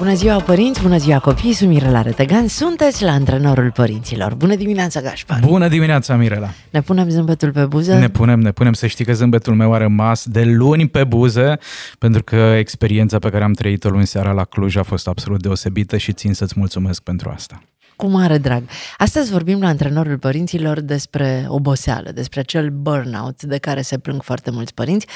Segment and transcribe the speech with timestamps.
[0.00, 4.34] Bună ziua părinți, bună ziua copii, sunt Mirela Retegan, sunteți la Antrenorul Părinților.
[4.34, 5.40] Bună dimineața, Gașpar!
[5.46, 6.48] Bună dimineața, Mirela!
[6.70, 7.98] Ne punem zâmbetul pe buză?
[7.98, 11.58] Ne punem, ne punem să știi că zâmbetul meu a rămas de luni pe buze,
[11.98, 15.96] pentru că experiența pe care am trăit-o luni seara la Cluj a fost absolut deosebită
[15.96, 17.62] și țin să-ți mulțumesc pentru asta.
[17.96, 18.62] Cu mare drag.
[18.98, 24.50] Astăzi vorbim la antrenorul părinților despre oboseală, despre acel burnout de care se plâng foarte
[24.50, 25.06] mulți părinți.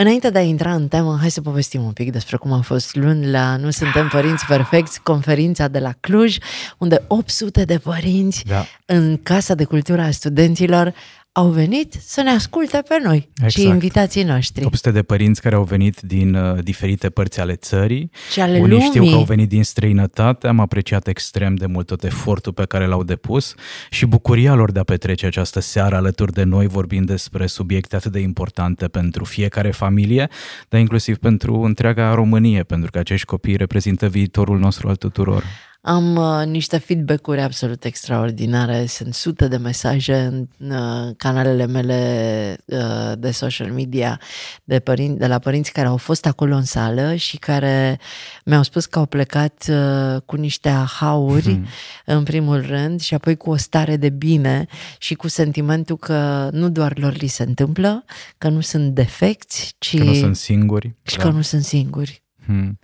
[0.00, 2.94] Înainte de a intra în temă, hai să povestim un pic despre cum a fost
[2.94, 6.36] luni la Nu Suntem Părinți Perfecți, conferința de la Cluj,
[6.78, 8.64] unde 800 de părinți da.
[8.84, 10.94] în Casa de Cultură a Studenților
[11.32, 13.52] au venit să ne asculte pe noi exact.
[13.52, 14.64] și invitații noștri.
[14.64, 18.10] 800 de părinți care au venit din uh, diferite părți ale țării.
[18.32, 18.86] Și ale Unii lumii.
[18.86, 22.86] știu că au venit din străinătate, am apreciat extrem de mult tot efortul pe care
[22.86, 23.54] l-au depus
[23.90, 28.12] și bucuria lor de a petrece această seară alături de noi vorbind despre subiecte atât
[28.12, 30.28] de importante pentru fiecare familie,
[30.68, 35.44] dar inclusiv pentru întreaga Românie, pentru că acești copii reprezintă viitorul nostru al tuturor.
[35.82, 43.12] Am uh, niște feedback-uri absolut extraordinare, sunt sute de mesaje în uh, canalele mele uh,
[43.18, 44.20] de social media
[44.64, 47.98] de, părin- de la părinți care au fost acolo în sală și care
[48.44, 51.66] mi-au spus că au plecat uh, cu niște ahauri, hmm.
[52.04, 54.66] în primul rând, și apoi cu o stare de bine
[54.98, 58.04] și cu sentimentul că nu doar lor li se întâmplă,
[58.38, 59.96] că nu sunt defecți, ci...
[59.96, 60.94] Că nu sunt singuri.
[61.02, 61.22] Și da.
[61.22, 62.19] că nu sunt singuri.
[62.50, 62.78] Hmm.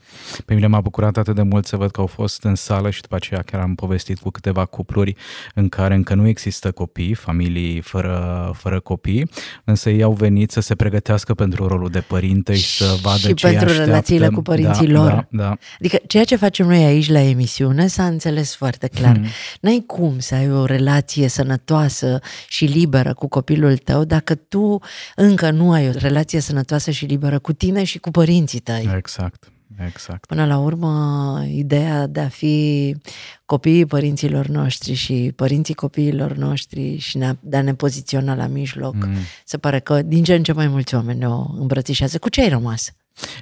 [0.44, 3.00] Pe mine m-a bucurat atât de mult să văd că au fost în sală și
[3.00, 5.14] după aceea chiar am povestit cu câteva cupluri
[5.54, 9.30] în care încă nu există copii, familii fără, fără copii,
[9.64, 13.18] însă ei au venit să se pregătească pentru rolul de părinte și, și să vadă
[13.18, 13.90] și ce pentru așteaptă.
[13.90, 15.10] relațiile cu părinții da, lor.
[15.10, 15.56] Da, da.
[15.78, 19.14] Adică ceea ce facem noi aici la emisiune s-a înțeles foarte clar.
[19.14, 19.26] Hmm.
[19.60, 24.78] N-ai cum să ai o relație sănătoasă și liberă cu copilul tău dacă tu
[25.14, 28.90] încă nu ai o relație sănătoasă și liberă cu tine și cu părinții tăi.
[28.96, 29.50] Exact.
[29.86, 30.26] Exact.
[30.26, 32.96] Până la urmă, ideea de a fi
[33.44, 39.14] copiii părinților noștri și părinții copiilor noștri și de a ne poziționa la mijloc, mm.
[39.44, 42.18] se pare că din ce în ce mai mulți oameni ne o îmbrățișează.
[42.18, 42.92] Cu ce ai rămas?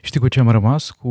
[0.02, 0.90] Știi cu ce am rămas?
[0.90, 1.10] Cu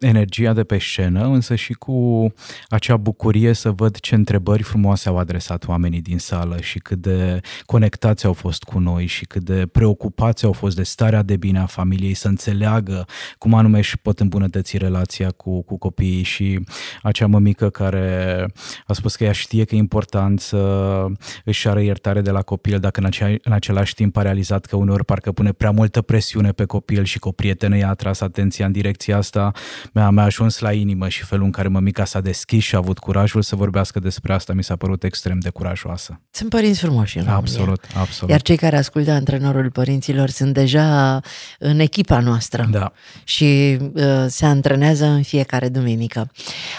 [0.00, 2.26] energia de pe scenă, însă și cu
[2.68, 7.40] acea bucurie să văd ce întrebări frumoase au adresat oamenii din sală și cât de
[7.66, 11.58] conectați au fost cu noi și cât de preocupați au fost de starea de bine
[11.58, 13.06] a familiei, să înțeleagă
[13.38, 16.60] cum anume își pot îmbunătăți relația cu, cu copiii și
[17.02, 18.46] acea mămică care
[18.86, 21.06] a spus că ea știe că e important să
[21.44, 24.76] își ară iertare de la copil, dacă în, acea, în același timp a realizat că
[24.76, 28.66] uneori parcă pune prea multă presiune pe copil și cu o prietenă i-a atras atenția
[28.66, 29.52] în direcția asta,
[29.92, 32.98] mi-a, mi-a ajuns la inimă și felul în care mămica s-a deschis și a avut
[32.98, 36.20] curajul să vorbească despre asta mi s-a părut extrem de curajoasă.
[36.30, 38.30] Sunt părinți frumoși în Absolut, absolut.
[38.30, 41.20] Iar cei care ascultă antrenorul părinților sunt deja
[41.58, 42.92] în echipa noastră da.
[43.24, 46.30] și uh, se antrenează în fiecare duminică.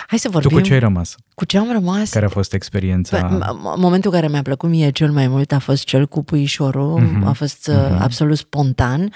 [0.07, 0.49] Hai să vorbim...
[0.49, 1.15] Tu cu ce ai rămas?
[1.35, 2.09] Cu ce am rămas?
[2.09, 3.25] Care a fost experiența?
[3.25, 3.35] Pe,
[3.77, 7.27] momentul care mi-a plăcut mie cel mai mult a fost cel cu puișorul, uh-huh.
[7.27, 7.97] a fost uh-huh.
[7.99, 9.11] absolut spontan.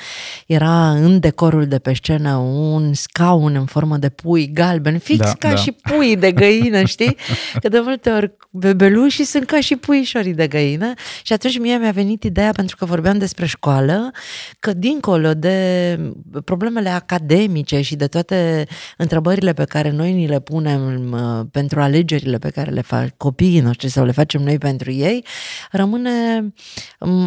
[0.47, 5.33] Era în decorul de pe scenă un scaun în formă de pui galben, fix da,
[5.39, 5.55] ca da.
[5.55, 7.17] și pui de găină, știi?
[7.61, 11.91] Că de multe ori bebelușii sunt ca și puișorii de găină și atunci mie mi-a
[11.91, 14.11] venit ideea, pentru că vorbeam despre școală,
[14.59, 15.99] că dincolo de
[16.43, 18.67] problemele academice și de toate
[18.97, 23.59] întrebările pe care noi ni le punem uh, pentru alegerile pe care le fac copiii
[23.59, 25.25] noștri sau le facem noi pentru ei,
[25.71, 26.53] rămâne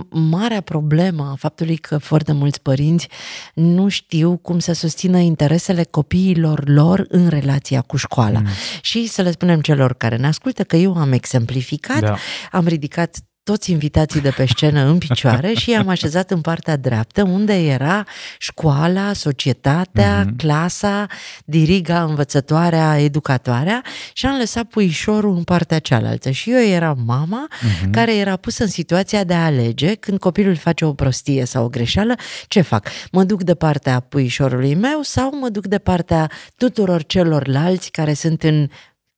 [0.08, 3.08] marea problemă a faptului că foarte mulți părinți
[3.54, 8.38] nu știu cum să susțină interesele copiilor lor în relația cu școala.
[8.38, 8.46] Mm.
[8.80, 12.16] Și să le spunem celor care ne ascultă că eu am exemplificat, da.
[12.50, 17.22] am ridicat toți invitații de pe scenă în picioare și i-am așezat în partea dreaptă,
[17.22, 18.04] unde era
[18.38, 20.36] școala, societatea, mm-hmm.
[20.36, 21.06] clasa,
[21.44, 23.82] diriga, învățătoarea, educatoarea
[24.12, 26.30] și am lăsat puișorul în partea cealaltă.
[26.30, 27.90] Și eu eram mama mm-hmm.
[27.90, 31.68] care era pusă în situația de a alege când copilul face o prostie sau o
[31.68, 32.14] greșeală,
[32.48, 32.88] ce fac?
[33.12, 38.42] Mă duc de partea puișorului meu sau mă duc de partea tuturor celorlalți care sunt
[38.42, 38.68] în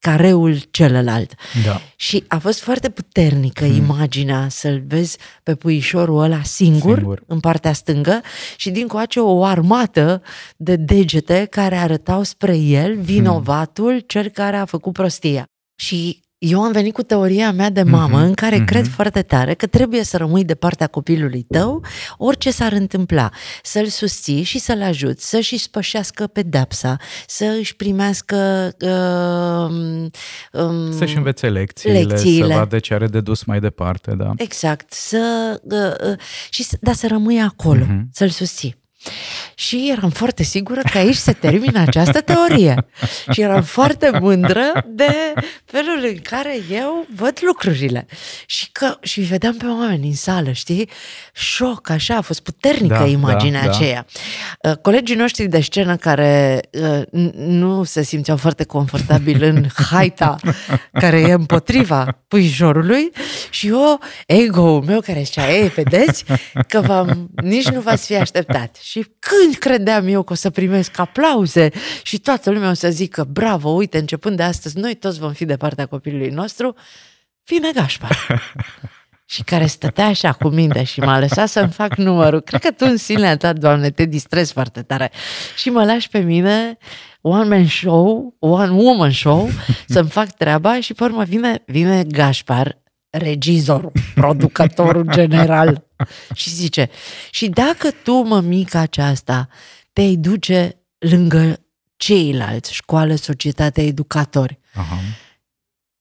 [0.03, 1.35] careul celălalt.
[1.65, 1.81] Da.
[1.97, 3.77] Și a fost foarte puternică hmm.
[3.77, 8.21] imaginea să-l vezi pe puișorul ăla singur, singur, în partea stângă
[8.57, 10.23] și din coace o armată
[10.57, 14.05] de degete care arătau spre el, vinovatul, hmm.
[14.07, 15.45] cel care a făcut prostia.
[15.75, 18.67] Și eu am venit cu teoria mea de mamă, mm-hmm, în care mm-hmm.
[18.67, 21.85] cred foarte tare că trebuie să rămâi de partea copilului tău,
[22.17, 23.31] orice s-ar întâmpla,
[23.62, 26.97] să-l susții și să-l ajuți, să-și spășească pedepsa,
[27.27, 28.71] să își primească...
[28.81, 30.06] Uh,
[30.53, 34.33] um, să-și învețe lecțiile, lecțiile, să vadă ce are de dus mai departe, da.
[34.37, 36.19] Exact, să, uh, uh,
[36.50, 38.09] și, da, să rămâi acolo, mm-hmm.
[38.12, 38.81] să-l susții.
[39.55, 42.87] Și eram foarte sigură că aici se termină această teorie.
[43.31, 45.33] Și eram foarte mândră de
[45.65, 48.07] felul în care eu văd lucrurile.
[48.47, 50.89] Și că și vedeam pe oameni în sală, știi?
[51.33, 54.07] Șoc, așa, a fost puternică da, imaginea da, aceea.
[54.61, 54.75] Da.
[54.75, 57.03] Colegii noștri de scenă care uh,
[57.37, 60.37] nu se simțeau foarte confortabil în haita
[60.93, 63.11] care e împotriva puișorului
[63.51, 66.25] și eu, ego-ul meu care zicea, ei, vedeți
[66.69, 68.77] că v-am, nici nu v-ați fi așteptat.
[68.93, 71.71] Și când credeam eu că o să primesc aplauze
[72.03, 75.44] și toată lumea o să zică, bravo, uite, începând de astăzi, noi toți vom fi
[75.44, 76.75] de partea copilului nostru,
[77.44, 78.17] vine Gașpar.
[79.35, 82.41] și care stătea așa cu minte și m-a lăsat să-mi fac numărul.
[82.41, 85.11] Cred că tu în sinea ta, Doamne, te distrezi foarte tare.
[85.56, 86.77] Și mă lași pe mine
[87.21, 89.49] one man show, one woman show,
[89.87, 95.87] să-mi fac treaba și pe urmă vine, vine Gașpar, regizorul, producătorul general
[96.35, 96.91] și zice,
[97.31, 99.49] și dacă tu, mămica aceasta,
[99.93, 101.61] te-ai duce lângă
[101.97, 104.99] ceilalți, școală, societate, educatori, Aha.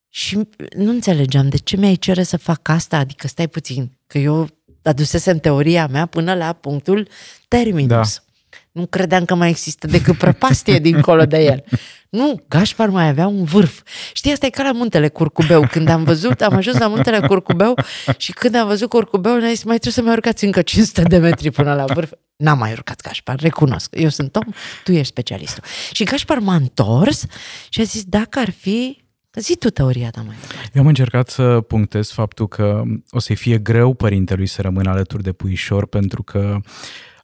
[0.08, 4.48] și nu înțelegeam de ce mi-ai cere să fac asta, adică stai puțin, că eu
[4.82, 7.08] adusesem teoria mea până la punctul
[7.48, 7.88] terminus.
[7.88, 8.24] Da.
[8.72, 11.64] Nu credeam că mai există decât prăpastie dincolo de el.
[12.16, 13.82] Nu, Gașpar mai avea un vârf.
[14.12, 15.66] Știi, asta e ca la muntele Curcubeu.
[15.66, 17.74] Când am văzut, am ajuns la muntele Curcubeu
[18.16, 21.18] și când am văzut Curcubeu, ne-a zis, mai trebuie să mai urcați încă 500 de
[21.18, 22.10] metri până la vârf.
[22.36, 23.94] N-am mai urcat Gașpar, recunosc.
[23.98, 24.52] Eu sunt om,
[24.84, 25.62] tu ești specialistul.
[25.92, 27.24] Și Gașpar m-a întors
[27.68, 29.00] și a zis, dacă ar fi
[29.40, 30.70] Zi tu teoria ta mai departe.
[30.74, 35.22] Eu am încercat să punctez faptul că o să-i fie greu părintelui să rămână alături
[35.22, 36.60] de puișor pentru că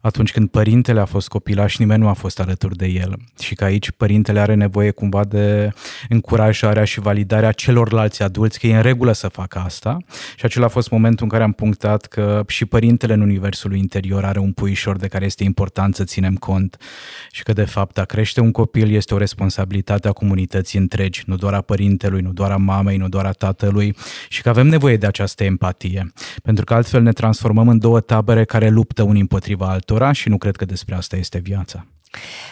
[0.01, 3.17] atunci când părintele a fost copilaș, nimeni nu a fost alături de el.
[3.39, 5.71] Și că aici părintele are nevoie cumva de
[6.09, 9.97] încurajarea și validarea celorlalți adulți că e în regulă să facă asta.
[10.35, 14.25] Și acela a fost momentul în care am punctat că și părintele în universul interior
[14.25, 16.77] are un puișor de care este important să ținem cont.
[17.31, 21.35] Și că de fapt a crește un copil este o responsabilitate a comunității întregi, nu
[21.35, 23.95] doar a părintelui, nu doar a mamei, nu doar a tatălui.
[24.29, 26.11] Și că avem nevoie de această empatie,
[26.43, 30.29] pentru că altfel ne transformăm în două tabere care luptă unii împotriva altora altora și
[30.29, 31.85] nu cred că despre asta este viața.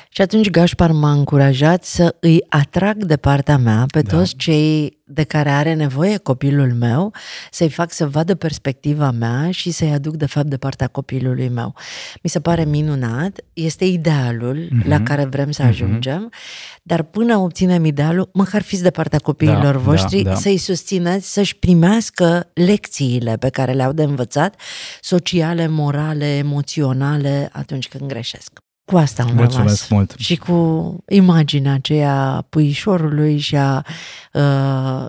[0.09, 4.17] Și atunci Gașpar m-a încurajat să îi atrag de partea mea pe da.
[4.17, 7.13] toți cei de care are nevoie copilul meu,
[7.51, 11.75] să-i fac să vadă perspectiva mea și să-i aduc de fapt de partea copilului meu.
[12.23, 14.87] Mi se pare minunat, este idealul mm-hmm.
[14.87, 15.71] la care vrem să mhm.
[15.71, 16.81] ajungem, mm-hmm.
[16.83, 20.35] dar până obținem idealul, măcar fiți de partea copiilor da, voștri, da, da.
[20.35, 24.61] să-i susțineți să-și primească lecțiile pe care le-au de învățat,
[25.01, 28.65] sociale, morale, emoționale, atunci când greșesc.
[28.91, 29.87] Cu asta am Mulțumesc rămas.
[29.89, 30.13] mult.
[30.17, 33.85] Și cu imaginea aceea puișorului și a
[34.33, 35.07] uh,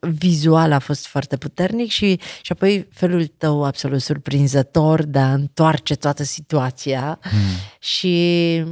[0.00, 5.94] vizual a fost foarte puternic și, și apoi felul tău absolut surprinzător de a întoarce
[5.94, 7.40] toată situația mm.
[7.78, 8.64] și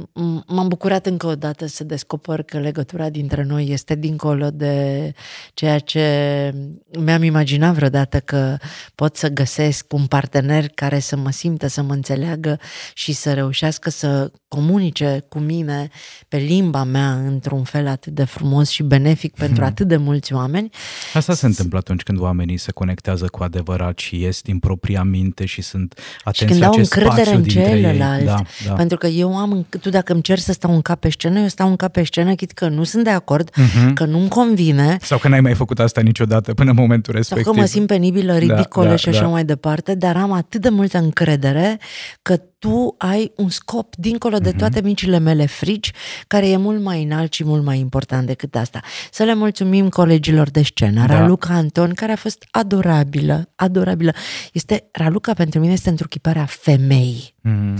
[0.47, 5.11] m-am bucurat încă o dată să descoper că legătura dintre noi este dincolo de
[5.53, 6.53] ceea ce
[6.99, 8.57] mi-am imaginat vreodată că
[8.95, 12.59] pot să găsesc un partener care să mă simtă, să mă înțeleagă
[12.93, 15.89] și să reușească să comunice cu mine
[16.27, 19.65] pe limba mea într-un fel atât de frumos și benefic pentru hmm.
[19.65, 20.71] atât de mulți oameni.
[21.13, 25.45] Asta se întâmplă atunci când oamenii se conectează cu adevărat și ies din propria minte
[25.45, 28.25] și sunt atenți și când la au încredere în celălalt.
[28.25, 28.73] Da, da.
[28.73, 31.47] Pentru că eu am, tu dacă îmi cer să stau în cap pe scenă, eu
[31.47, 33.93] stau în cap pe scenă, chit că nu sunt de acord, uh-huh.
[33.93, 34.97] că nu-mi convine.
[35.01, 37.45] Sau că n-ai mai făcut asta niciodată până în momentul respectiv.
[37.45, 39.27] Sau că mă simt penibilă, ridicolă da, da, și așa da.
[39.27, 41.79] mai departe, dar am atât de multă încredere
[42.21, 44.57] că tu ai un scop dincolo de mhm.
[44.57, 45.91] toate micile mele frici,
[46.27, 48.81] care e mult mai înalt și mult mai important decât asta.
[49.11, 51.17] Să le mulțumim colegilor de scenă, da.
[51.17, 54.13] Raluca Anton, care a fost adorabilă, adorabilă.
[54.53, 57.35] Este, Raluca pentru mine este întruchiparea femeii.
[57.41, 57.77] Mm.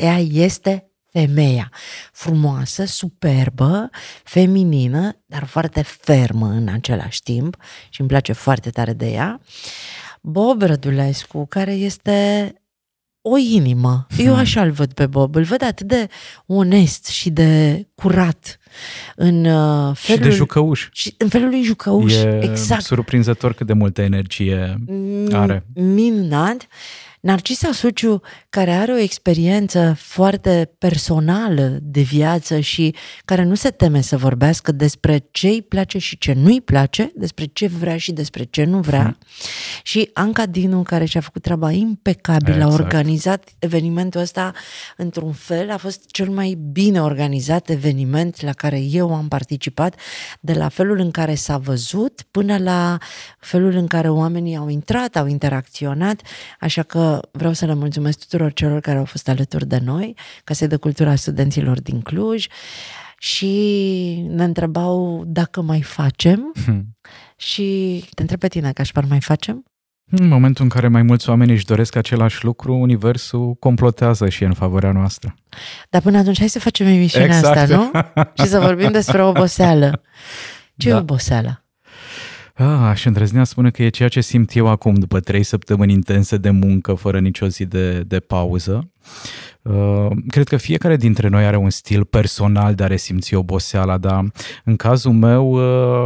[0.00, 1.70] Ea este femeia
[2.12, 3.90] frumoasă, superbă,
[4.24, 7.56] feminină, dar foarte fermă în același timp
[7.88, 9.40] și îmi place foarte tare de ea.
[10.20, 12.52] Bob Rădulescu, care este
[13.28, 14.06] o inimă.
[14.18, 14.34] Eu hmm.
[14.34, 16.08] așa îl văd pe Bob, îl văd atât de
[16.46, 18.58] onest și de curat
[19.16, 20.22] în uh, felul...
[20.22, 20.88] Și de jucăuș.
[20.92, 22.82] Și în felul lui jucăuș, e exact.
[22.82, 24.76] surprinzător cât de multă energie
[25.32, 25.66] are.
[25.74, 26.66] Minunat.
[27.26, 34.00] Narcisa Suciu, care are o experiență foarte personală de viață și care nu se teme
[34.00, 38.12] să vorbească despre ce îi place și ce nu îi place, despre ce vrea și
[38.12, 39.02] despre ce nu vrea.
[39.02, 39.18] Hmm.
[39.82, 42.70] Și Anca Dinu, care și-a făcut treaba impecabil, exact.
[42.70, 44.52] a organizat evenimentul ăsta
[44.96, 50.00] într-un fel, a fost cel mai bine organizat eveniment la care eu am participat,
[50.40, 52.98] de la felul în care s-a văzut până la
[53.38, 56.20] felul în care oamenii au intrat, au interacționat,
[56.60, 60.66] așa că vreau să le mulțumesc tuturor celor care au fost alături de noi, Casa
[60.66, 62.46] de Cultura Studenților din Cluj
[63.18, 63.54] și
[64.28, 66.96] ne întrebau dacă mai facem hmm.
[67.36, 69.64] și te întreb pe tine, Cașpar, mai facem?
[70.10, 74.46] În momentul în care mai mulți oameni își doresc același lucru, universul complotează și e
[74.46, 75.34] în favoarea noastră.
[75.90, 77.56] Dar până atunci hai să facem emisiunea exact.
[77.56, 77.90] asta, nu?
[78.42, 80.02] și să vorbim despre oboseală.
[80.76, 80.96] Ce da.
[80.96, 81.65] e oboseala?
[82.58, 86.36] Ah, aș îndrăznea spune că e ceea ce simt eu acum după trei săptămâni intense
[86.36, 88.90] de muncă, fără nicio zi de, de pauză.
[89.68, 94.24] Uh, cred că fiecare dintre noi are un stil personal de a resimți oboseala, dar
[94.64, 95.50] în cazul meu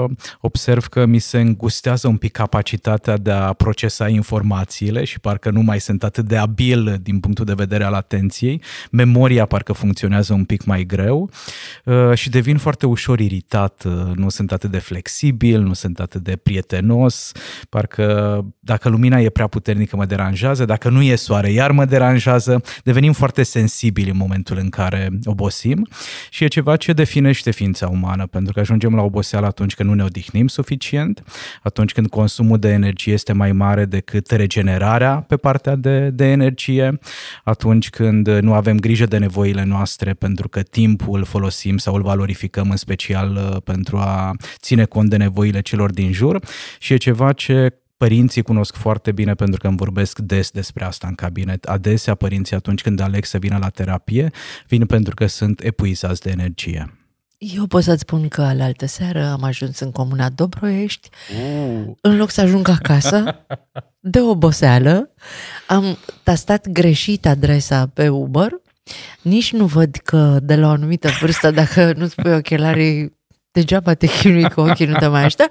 [0.05, 5.51] uh, observ că mi se îngustează un pic capacitatea de a procesa informațiile și parcă
[5.51, 8.63] nu mai sunt atât de abil din punctul de vedere al atenției.
[8.91, 11.31] Memoria parcă funcționează un pic mai greu
[11.85, 13.85] uh, și devin foarte ușor iritat.
[14.15, 17.33] Nu sunt atât de flexibil, nu sunt atât de prietenos,
[17.69, 22.63] parcă dacă lumina e prea puternică mă deranjează, dacă nu e soare iar mă deranjează,
[22.93, 25.89] devenim foarte sensibili în momentul în care obosim
[26.31, 29.95] și e ceva ce definește ființa umană, pentru că ajungem la oboseală atunci când nu
[29.95, 31.23] ne odihnim suficient,
[31.63, 36.99] atunci când consumul de energie este mai mare decât regenerarea pe partea de, de energie,
[37.45, 42.03] atunci când nu avem grijă de nevoile noastre pentru că timpul îl folosim sau îl
[42.03, 46.41] valorificăm în special uh, pentru a ține cont de nevoile celor din jur
[46.79, 51.07] și e ceva ce Părinții cunosc foarte bine pentru că îmi vorbesc des despre asta
[51.07, 51.65] în cabinet.
[51.65, 54.31] Adesea părinții atunci când aleg să vină la terapie,
[54.69, 56.95] vin pentru că sunt epuizați de energie.
[57.39, 61.09] Eu pot să-ți spun că la altă seară am ajuns în comuna Dobroiești.
[61.31, 61.93] Uh.
[62.01, 63.45] În loc să ajung acasă,
[64.15, 65.11] de oboseală,
[65.67, 68.51] am tastat greșit adresa pe Uber.
[69.23, 73.20] Nici nu văd că de la o anumită vârstă, dacă nu-ți pui ochelarii,
[73.53, 75.49] degeaba te chinui cu ochii, nu te mai aștea.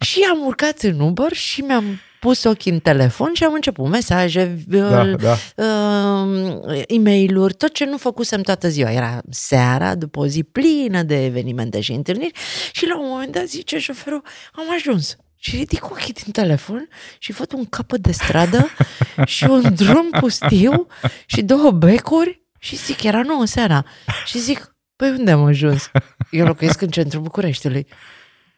[0.00, 4.64] Și am urcat în Uber și mi-am pus ochii în telefon și am început mesaje,
[4.66, 5.36] da, da.
[5.56, 8.92] Uh, e mail tot ce nu făcusem toată ziua.
[8.92, 12.38] Era seara, după o zi plină de evenimente și întâlniri
[12.72, 14.22] și la un moment dat zice șoferul,
[14.52, 15.16] am ajuns.
[15.36, 18.68] Și ridic ochii din telefon și văd un capăt de stradă
[19.34, 20.86] și un drum pustiu
[21.26, 23.84] și două becuri și zic, era nouă seara.
[24.26, 25.90] Și zic, Păi unde am ajuns?
[26.30, 27.86] Eu locuiesc în centrul Bucureștiului.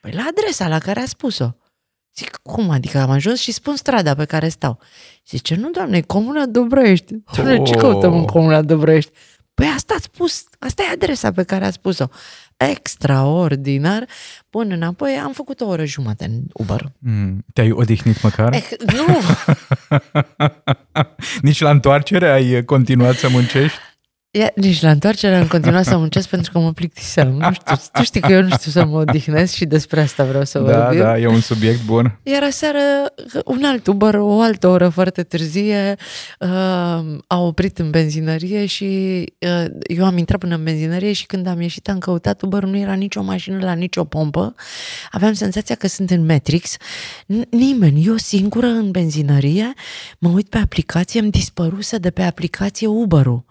[0.01, 1.51] Păi la adresa la care a spus-o.
[2.17, 4.79] Zic, cum adică am ajuns și spun strada pe care stau.
[5.27, 7.15] Zice, nu, doamne, e Comuna Dobrăiești.
[7.35, 7.69] Doamne, oh.
[7.69, 9.11] ce căutăm în Comuna Dobrăiești?
[9.55, 12.07] Păi asta a spus, asta e adresa pe care a spus-o.
[12.57, 14.07] Extraordinar.
[14.51, 16.93] Bun, înapoi am făcut o oră jumătate în Uber.
[16.99, 18.53] Mm, te-ai odihnit măcar?
[18.53, 19.21] Eh, nu!
[21.49, 23.79] Nici la întoarcere ai continuat să muncești?
[24.37, 27.29] Ia, nici la întoarcere am continuat să muncesc pentru că mă plictiseam.
[27.29, 30.45] Nu știu, tu știi că eu nu știu să mă odihnesc și despre asta vreau
[30.45, 30.99] să da, vorbim.
[30.99, 32.19] Da, e un subiect bun.
[32.23, 32.79] Iar aseară
[33.45, 35.97] un alt Uber, o altă oră foarte târzie,
[36.39, 36.49] uh,
[37.27, 38.85] a oprit în benzinărie și
[39.39, 42.77] uh, eu am intrat până în benzinărie și când am ieșit am căutat Uber, nu
[42.77, 44.55] era nicio mașină la nicio pompă.
[45.11, 46.77] Aveam senzația că sunt în Matrix.
[47.51, 49.73] Nimeni, eu singură în benzinărie,
[50.19, 53.45] mă uit pe aplicație, îmi dispăruse de pe aplicație Uber-ul.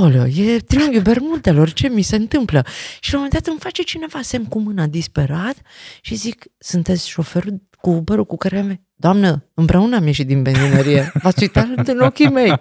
[0.00, 2.66] Aoleo, e triunghiul Bermudelor, ce mi se întâmplă?
[3.00, 5.54] Și la un moment dat îmi face cineva semn cu mâna disperat
[6.00, 8.84] și zic, sunteți șoferul cu uber cu care am...
[8.94, 11.12] Doamnă, împreună am ieșit din benzinărie.
[11.22, 12.54] V-ați uitat în ochii mei.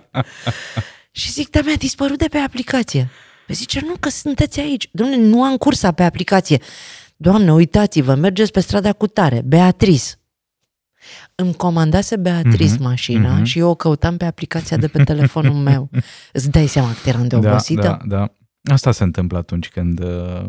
[1.12, 3.10] și zic, da, mi-a dispărut de pe aplicație.
[3.46, 4.89] Păi zice, nu, că sunteți aici.
[4.91, 6.62] Doamne, nu am cursa pe aplicație.
[7.15, 10.03] Doamne, uitați-vă, mergeți pe strada cu tare, Beatrice
[11.36, 13.44] îmi comandase Beatriz mm-hmm, mașina mm-hmm.
[13.44, 15.89] și eu o căutam pe aplicația de pe telefonul meu.
[16.34, 17.82] Îți dai seama că eram de obosită?
[17.82, 18.74] Da, da, da.
[18.74, 20.46] Asta se întâmplă atunci când uh,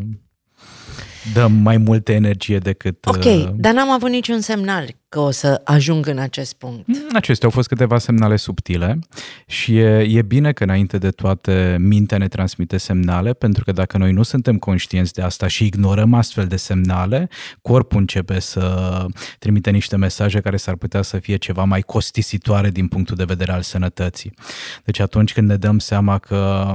[1.33, 3.05] dă mai multă energie decât...
[3.05, 3.49] Ok, uh...
[3.55, 6.87] dar n-am avut niciun semnal că o să ajung în acest punct.
[6.87, 8.99] Mm, acestea au fost câteva semnale subtile
[9.47, 13.97] și e, e bine că înainte de toate mintea ne transmite semnale, pentru că dacă
[13.97, 17.29] noi nu suntem conștienți de asta și ignorăm astfel de semnale,
[17.61, 19.05] corpul începe să
[19.39, 23.51] trimite niște mesaje care s-ar putea să fie ceva mai costisitoare din punctul de vedere
[23.51, 24.33] al sănătății.
[24.83, 26.71] Deci atunci când ne dăm seama că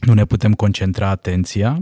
[0.00, 1.78] nu ne putem concentra atenția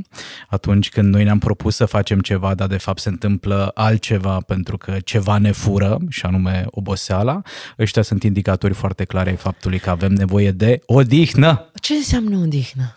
[0.48, 4.76] atunci când noi ne-am propus să facem ceva, dar de fapt se întâmplă altceva pentru
[4.76, 7.42] că ceva ne fură, și anume oboseala.
[7.78, 11.70] Ăștia sunt indicatori foarte clare ai faptului că avem nevoie de odihnă.
[11.74, 12.94] Ce înseamnă odihnă?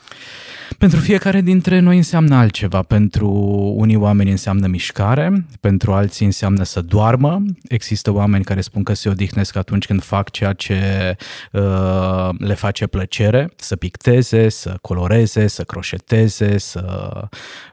[0.82, 2.82] Pentru fiecare dintre noi înseamnă altceva.
[2.82, 3.30] Pentru
[3.76, 7.44] unii oameni înseamnă mișcare, pentru alții înseamnă să doarmă.
[7.68, 11.16] Există oameni care spun că se odihnesc atunci când fac ceea ce
[11.52, 17.12] uh, le face plăcere, să picteze, să coloreze, să croșeteze, să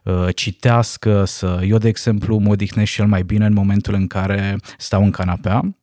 [0.05, 1.25] uh, citească.
[1.25, 1.61] Să...
[1.67, 5.79] Eu, de exemplu, mă odihnesc cel mai bine în momentul în care stau în canapea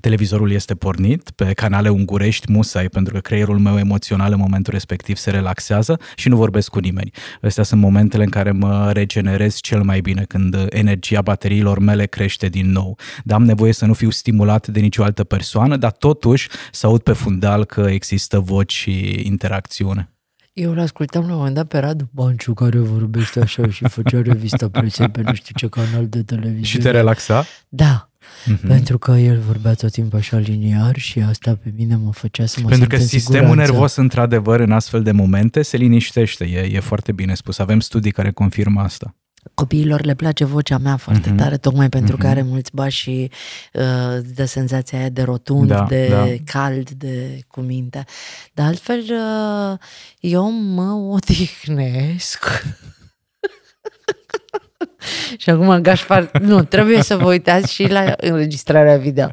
[0.00, 5.16] Televizorul este pornit pe canale ungurești musai pentru că creierul meu emoțional în momentul respectiv
[5.16, 7.10] se relaxează și nu vorbesc cu nimeni.
[7.42, 12.48] Astea sunt momentele în care mă regenerez cel mai bine când energia bateriilor mele crește
[12.48, 12.98] din nou.
[13.24, 17.00] Dar am nevoie să nu fiu stimulat de nicio altă persoană, dar totuși să aud
[17.00, 20.10] pe fundal că există voci și interacțiune.
[20.52, 24.22] Eu îl ascultam la un moment dat pe Radu Banciu care vorbește așa și făcea
[24.22, 26.64] revista presei pe nu știu ce canal de televiziune.
[26.64, 27.44] Și te relaxa?
[27.68, 28.10] Da.
[28.46, 28.66] Mm-hmm.
[28.66, 32.60] Pentru că el vorbea tot timpul așa liniar și asta pe mine mă făcea să
[32.62, 33.72] mă Pentru că sistemul siguranță.
[33.72, 36.44] nervos, într-adevăr, în astfel de momente se liniștește.
[36.44, 37.58] E, e foarte bine spus.
[37.58, 39.14] Avem studii care confirmă asta.
[39.54, 41.36] Copiilor le place vocea mea foarte mm-hmm.
[41.36, 42.20] tare, tocmai pentru mm-hmm.
[42.20, 43.30] că are mulți bași și
[43.72, 46.26] uh, dă senzația aia de rotund, da, de da.
[46.44, 48.04] cald, de cuminte.
[48.52, 49.78] Dar altfel, uh,
[50.20, 52.44] eu mă odihnesc
[55.38, 59.30] și acum Gașpar, nu, trebuie să vă uitați și la înregistrarea video.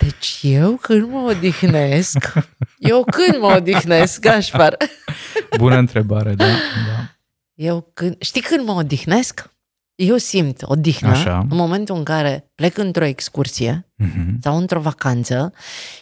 [0.00, 2.32] Deci eu când mă odihnesc,
[2.78, 4.76] eu când mă odihnesc, Gașpar?
[5.56, 6.44] Bună întrebare, da.
[6.44, 7.16] da.
[7.54, 9.50] Eu când, știi când mă odihnesc?
[9.94, 11.46] Eu simt odihnă Așa.
[11.50, 14.40] în momentul în care plec într-o excursie uh-huh.
[14.40, 15.52] sau într-o vacanță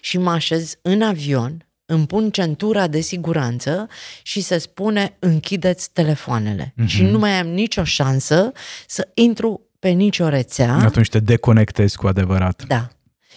[0.00, 3.88] și mă așez în avion îmi pun centura de siguranță
[4.22, 6.74] și se spune închideți telefoanele.
[6.74, 6.86] Mm-hmm.
[6.86, 8.52] Și nu mai am nicio șansă
[8.86, 10.74] să intru pe nicio rețea.
[10.74, 12.64] Atunci te deconectezi cu adevărat.
[12.66, 12.88] Da.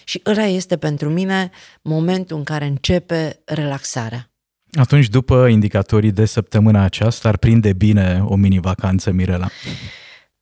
[0.04, 1.50] Și ăla este pentru mine
[1.82, 4.30] momentul în care începe relaxarea.
[4.72, 9.48] Atunci, după indicatorii de săptămâna aceasta, ar prinde bine o mini-vacanță, Mirela.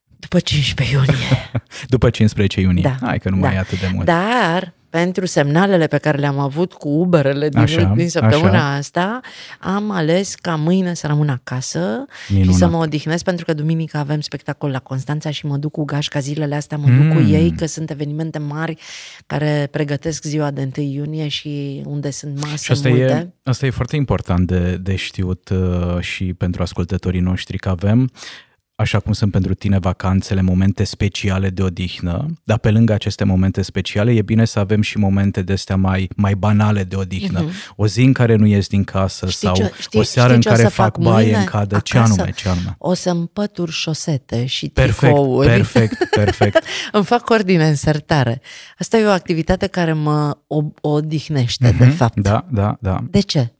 [0.06, 1.50] După 15 iunie.
[1.94, 2.82] după 15 iunie.
[2.82, 3.06] Da.
[3.06, 3.46] Hai că nu da.
[3.46, 4.06] mai e atât de mult.
[4.06, 8.74] Dar pentru semnalele pe care le-am avut cu Uberele din, așa, din săptămâna așa.
[8.74, 9.20] asta,
[9.60, 12.52] am ales ca mâine să rămân acasă Minunat.
[12.52, 15.84] și să mă odihnesc pentru că duminică avem spectacol la Constanța și mă duc cu
[15.84, 16.96] gașca zilele astea, mă mm.
[16.96, 17.32] duc cu mm.
[17.32, 18.78] ei că sunt evenimente mari
[19.26, 23.04] care pregătesc ziua de 1 iunie și unde sunt mase și asta multe.
[23.04, 28.10] E, asta e foarte important de, de știut uh, și pentru ascultătorii noștri că avem
[28.80, 33.62] așa cum sunt pentru tine vacanțele, momente speciale de odihnă, dar pe lângă aceste momente
[33.62, 37.44] speciale e bine să avem și momente de astea mai, mai banale de odihnă.
[37.44, 37.74] Uh-huh.
[37.76, 40.40] O zi în care nu ies din casă știi sau ce, știi, o seară în
[40.40, 41.76] care fac, fac baie în cadă.
[41.76, 42.74] Acasă, ce anume, ce anume?
[42.78, 45.48] O să împătur șosete și perfect, tricouri.
[45.48, 46.64] Perfect, perfect.
[46.92, 48.40] Îmi fac ordine în sertare.
[48.78, 50.38] Asta e o activitate care mă
[50.80, 51.78] odihnește, uh-huh.
[51.78, 52.20] de fapt.
[52.20, 53.04] Da, da, da.
[53.10, 53.52] De ce?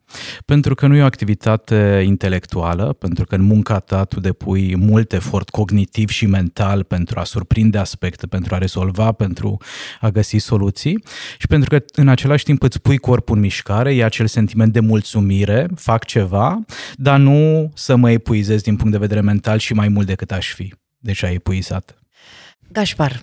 [0.44, 5.12] Pentru că nu e o activitate intelectuală, pentru că în munca ta tu depui mult
[5.12, 9.57] efort cognitiv și mental pentru a surprinde aspecte, pentru a rezolva, pentru
[10.01, 11.03] a găsi soluții
[11.38, 14.81] și pentru că în același timp îți pui corpul în mișcare, e acel sentiment de
[14.81, 19.88] mulțumire, fac ceva, dar nu să mă epuizez din punct de vedere mental și mai
[19.88, 20.75] mult decât aș fi.
[20.99, 21.94] Deci ai epuizat.
[22.73, 23.23] Gașpar,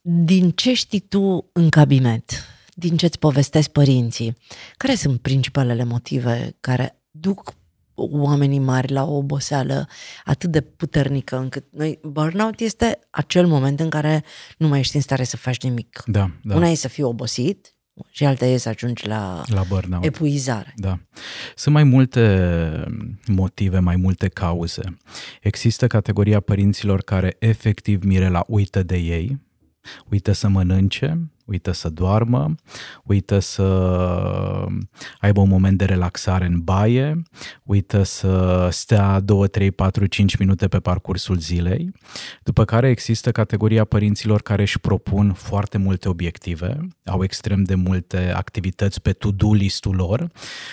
[0.00, 2.55] din ce știi tu în cabinet?
[2.78, 4.36] Din ce-ți povestesc părinții,
[4.76, 7.54] care sunt principalele motive care duc
[7.94, 9.88] oamenii mari la o oboseală
[10.24, 14.24] atât de puternică încât noi, burnout este acel moment în care
[14.58, 16.02] nu mai ești în stare să faci nimic.
[16.06, 16.54] Da, da.
[16.54, 17.74] Una e să fii obosit
[18.10, 20.04] și alta e să ajungi la, la burnout.
[20.04, 20.74] epuizare.
[20.76, 20.98] Da.
[21.54, 22.84] Sunt mai multe
[23.26, 24.96] motive, mai multe cauze.
[25.40, 29.40] Există categoria părinților care efectiv Mirela uită de ei,
[30.10, 32.54] uită să mănânce, uită să doarmă,
[33.04, 33.62] uită să
[35.18, 37.22] aibă un moment de relaxare în baie,
[37.62, 41.92] uită să stea 2, 3, 4, 5 minute pe parcursul zilei,
[42.42, 48.32] după care există categoria părinților care își propun foarte multe obiective, au extrem de multe
[48.34, 50.30] activități pe to-do listul lor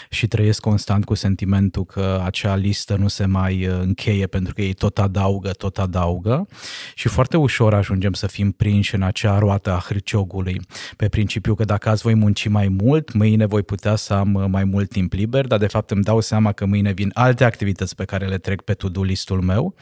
[0.09, 4.73] și trăiesc constant cu sentimentul că acea listă nu se mai încheie pentru că ei
[4.73, 6.47] tot adaugă, tot adaugă.
[6.95, 10.61] Și foarte ușor ajungem să fim prinși în acea roată a hârciogului
[10.97, 14.45] pe principiu că dacă azi voi munci mai mult, mâine voi putea să am uh,
[14.47, 17.95] mai mult timp liber, dar de fapt îmi dau seama că mâine vin alte activități
[17.95, 19.75] pe care le trec pe to-do listul meu.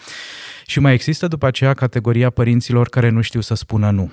[0.66, 4.12] Și mai există după aceea categoria părinților care nu știu să spună nu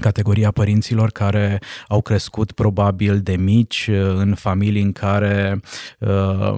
[0.00, 1.58] categoria părinților care
[1.88, 5.60] au crescut probabil de mici uh, în familii în care
[5.98, 6.54] uh,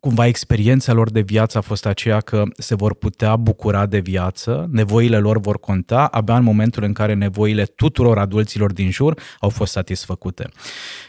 [0.00, 4.68] cumva experiența lor de viață a fost aceea că se vor putea bucura de viață,
[4.70, 9.48] nevoile lor vor conta abia în momentul în care nevoile tuturor adulților din jur au
[9.48, 10.48] fost satisfăcute.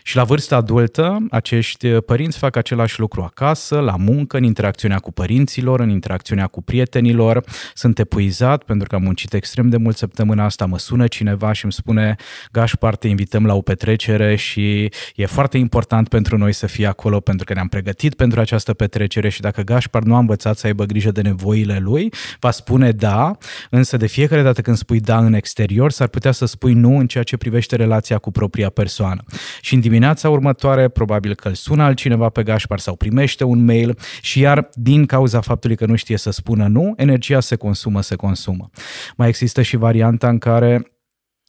[0.03, 5.11] Și la vârsta adultă, acești părinți fac același lucru acasă, la muncă, în interacțiunea cu
[5.11, 7.43] părinților, în interacțiunea cu prietenilor.
[7.73, 11.63] Sunt epuizat pentru că am muncit extrem de mult săptămâna asta, mă sună cineva și
[11.63, 12.15] îmi spune
[12.51, 17.19] Gașpar, te invităm la o petrecere și e foarte important pentru noi să fie acolo
[17.19, 20.83] pentru că ne-am pregătit pentru această petrecere și dacă Gașpar nu a învățat să aibă
[20.85, 23.37] grijă de nevoile lui, va spune da,
[23.69, 27.07] însă de fiecare dată când spui da în exterior, s-ar putea să spui nu în
[27.07, 29.23] ceea ce privește relația cu propria persoană.
[29.61, 33.97] Și în dimineața următoare, probabil că îl sună altcineva pe Gașpar sau primește un mail
[34.21, 38.15] și iar din cauza faptului că nu știe să spună nu, energia se consumă, se
[38.15, 38.69] consumă.
[39.15, 40.91] Mai există și varianta în care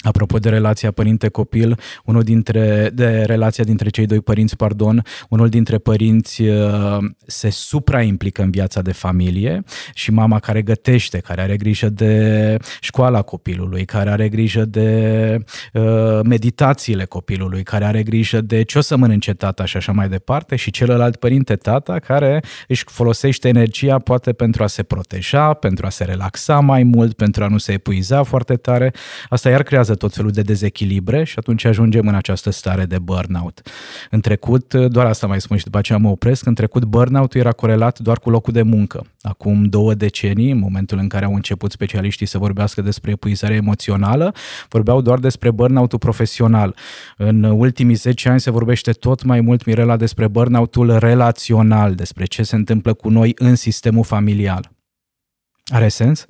[0.03, 5.79] Apropo de relația părinte-copil, unul dintre, de relația dintre cei doi părinți, pardon, unul dintre
[5.79, 9.63] părinți uh, se supraimplică în viața de familie
[9.95, 15.39] și mama care gătește, care are grijă de școala copilului, care are grijă de
[15.73, 20.09] uh, meditațiile copilului, care are grijă de ce o să mănânce tata și așa mai
[20.09, 25.87] departe și celălalt părinte, tata, care își folosește energia poate pentru a se proteja, pentru
[25.87, 28.93] a se relaxa mai mult, pentru a nu se epuiza foarte tare.
[29.29, 32.99] Asta iar creează creează tot felul de dezechilibre și atunci ajungem în această stare de
[32.99, 33.63] burnout.
[34.11, 37.53] În trecut, doar asta mai spun și după aceea mă opresc, în trecut burnout era
[37.53, 39.07] corelat doar cu locul de muncă.
[39.23, 44.35] Acum două decenii, în momentul în care au început specialiștii să vorbească despre epuizare emoțională,
[44.69, 46.77] vorbeau doar despre burnout profesional.
[47.17, 52.43] În ultimii 10 ani se vorbește tot mai mult, Mirela, despre burnout relațional, despre ce
[52.43, 54.71] se întâmplă cu noi în sistemul familial.
[55.65, 56.27] Are sens?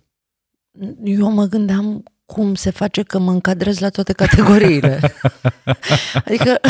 [1.04, 5.00] Eu mă gândeam cum se face că mă încadrez la toate categoriile.
[6.26, 6.60] adică,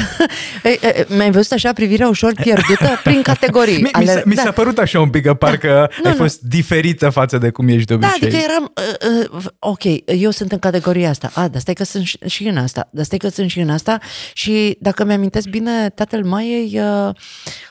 [1.08, 3.82] mi-ai văzut așa privirea ușor pierdută prin categorii.
[3.82, 4.50] Mi, ale, mi, s-a, mi s-a da.
[4.50, 5.68] părut așa un pic că parcă
[6.02, 6.08] da.
[6.08, 6.48] ai nu, fost nu.
[6.48, 8.30] diferită față de cum ești de da, obicei.
[8.30, 8.72] Da, adică eram,
[9.10, 9.82] uh, uh, ok,
[10.20, 11.30] eu sunt în categoria asta.
[11.34, 12.88] A, dar stai că sunt și în asta.
[12.92, 13.98] Dar stai că sunt și în asta.
[14.32, 17.10] Și dacă mi-amintesc bine, tatăl Maiei, uh,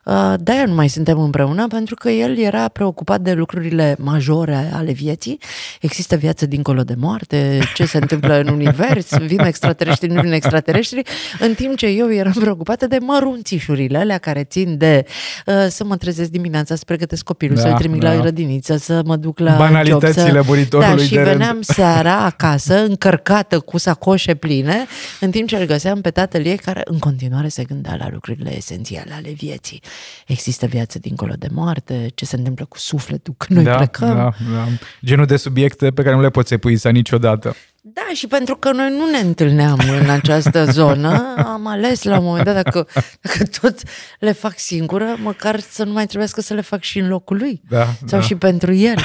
[0.06, 4.92] uh, de-aia nu mai suntem împreună, pentru că el era preocupat de lucrurile majore ale
[4.92, 5.38] vieții.
[5.82, 11.02] Există viață dincolo de moarte, ce se întâmplă în univers, vin extraterestri, nu vin extraterestri,
[11.40, 15.06] în timp ce eu eram preocupată de mărunțișurile alea care țin de
[15.46, 18.14] uh, să mă trezesc dimineața, să pregătesc copilul, da, să-l trimit da.
[18.14, 20.44] la grădiniță, să mă duc la Banalitățile job, să...
[20.46, 21.64] muritorului da, și de veneam rând.
[21.64, 24.86] seara acasă, încărcată cu sacoșe pline,
[25.20, 28.56] în timp ce îl găseam pe tatăl ei care în continuare se gândea la lucrurile
[28.56, 29.82] esențiale ale vieții.
[30.28, 34.16] Există viață dincolo de moarte, ce se întâmplă cu sufletul când noi da, plecăm.
[34.16, 34.68] Da, da.
[35.06, 37.56] Genul de subiecte pe care nu le poți epuiza niciodată.
[37.84, 42.24] Da, și pentru că noi nu ne întâlneam în această zonă, am ales la un
[42.24, 42.88] moment dat, dacă,
[43.22, 43.80] dacă tot
[44.20, 47.62] le fac singură, măcar să nu mai trebuiască să le fac și în locul lui.
[47.70, 48.22] Da, sau da.
[48.22, 48.98] și pentru el.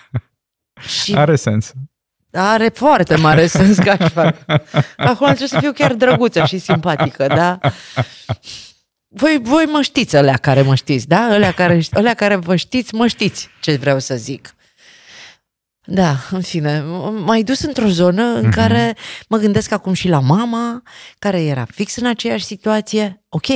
[1.02, 1.72] și Are sens.
[2.32, 4.44] Are foarte mare sens Gașpar.
[4.96, 7.58] Acum trebuie să fiu chiar drăguță și simpatică, da?
[9.08, 11.20] Voi, voi mă știți, alea care mă știți, da?
[11.20, 14.54] Alea care, alea care vă știți, mă știți ce vreau să zic.
[15.84, 16.80] Da, în fine,
[17.24, 18.54] m-ai dus într-o zonă în mm-hmm.
[18.54, 18.96] care
[19.28, 20.82] mă gândesc acum și la mama,
[21.18, 23.22] care era fix în aceeași situație.
[23.28, 23.46] Ok,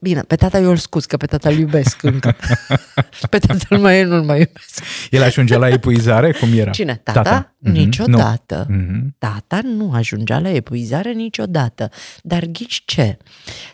[0.00, 2.36] bine, pe tata eu îl scuz, că pe tata îl iubesc încă.
[3.30, 4.82] pe tata mai nu-l mai iubesc.
[5.10, 6.32] El ajungea la epuizare?
[6.32, 6.70] Cum era?
[6.70, 7.00] Cine?
[7.02, 7.22] Tata?
[7.22, 7.56] tata?
[7.56, 7.72] Mm-hmm.
[7.72, 8.66] Niciodată.
[8.68, 8.76] Nu.
[8.76, 9.18] Mm-hmm.
[9.18, 11.90] Tata nu ajungea la epuizare niciodată.
[12.22, 13.16] Dar ghici ce?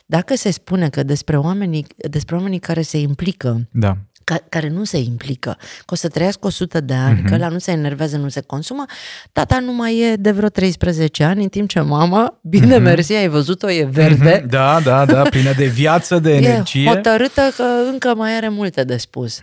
[0.07, 4.85] Dacă se spune că despre oamenii, despre oamenii care se implică da ca, care nu
[4.85, 7.29] se implică, că o să trăiască 100 de ani, uh-huh.
[7.29, 8.85] că la nu se enervează, nu se consumă,
[9.33, 12.83] tata nu mai e de vreo 13 ani, în timp ce mama, bine uh-huh.
[12.83, 14.41] mersi, ai văzut-o, e verde.
[14.41, 14.47] Uh-huh.
[14.47, 16.83] Da, da, da, plină de viață, de energie.
[16.83, 19.41] E hotărâtă că încă mai are multe de spus.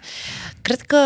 [0.62, 0.98] Cred că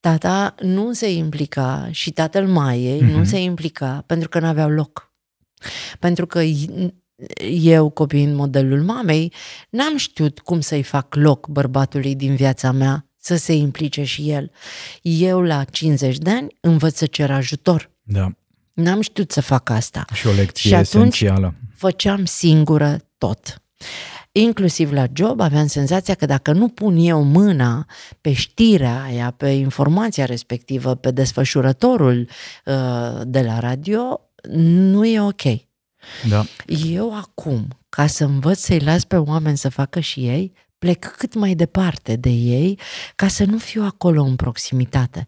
[0.00, 3.14] tata nu se implica și tatăl Maiei uh-huh.
[3.16, 5.12] nu se implica pentru că nu aveau loc.
[5.98, 6.40] Pentru că
[7.62, 9.32] eu, copiind modelul mamei,
[9.70, 14.50] n-am știut cum să-i fac loc bărbatului din viața mea să se implice și el.
[15.02, 17.90] Eu, la 50 de ani, învăț să cer ajutor.
[18.02, 18.32] Da.
[18.72, 20.04] N-am știut să fac asta.
[20.12, 21.54] Și o lecție și atunci esențială.
[21.74, 23.62] făceam singură tot.
[24.32, 27.86] Inclusiv la job aveam senzația că dacă nu pun eu mâna
[28.20, 32.28] pe știrea aia, pe informația respectivă, pe desfășurătorul
[32.64, 34.20] uh, de la radio,
[34.52, 35.42] nu e ok.
[36.28, 36.44] Da.
[36.66, 41.34] Eu acum, ca să învăț să-i las pe oameni să facă și ei, plec cât
[41.34, 42.78] mai departe de ei
[43.16, 45.26] ca să nu fiu acolo în proximitate.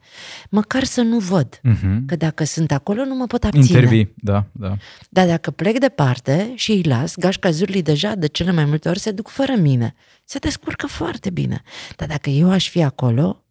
[0.50, 1.56] Măcar să nu văd.
[1.56, 1.96] Uh-huh.
[2.06, 3.64] Că dacă sunt acolo, nu mă pot abține.
[3.64, 4.76] Intervii, da, da.
[5.08, 8.98] Dar dacă plec departe și îi las, gașca zurlii deja de cele mai multe ori
[8.98, 9.94] se duc fără mine.
[10.24, 11.62] Se descurcă foarte bine.
[11.96, 13.41] Dar dacă eu aș fi acolo,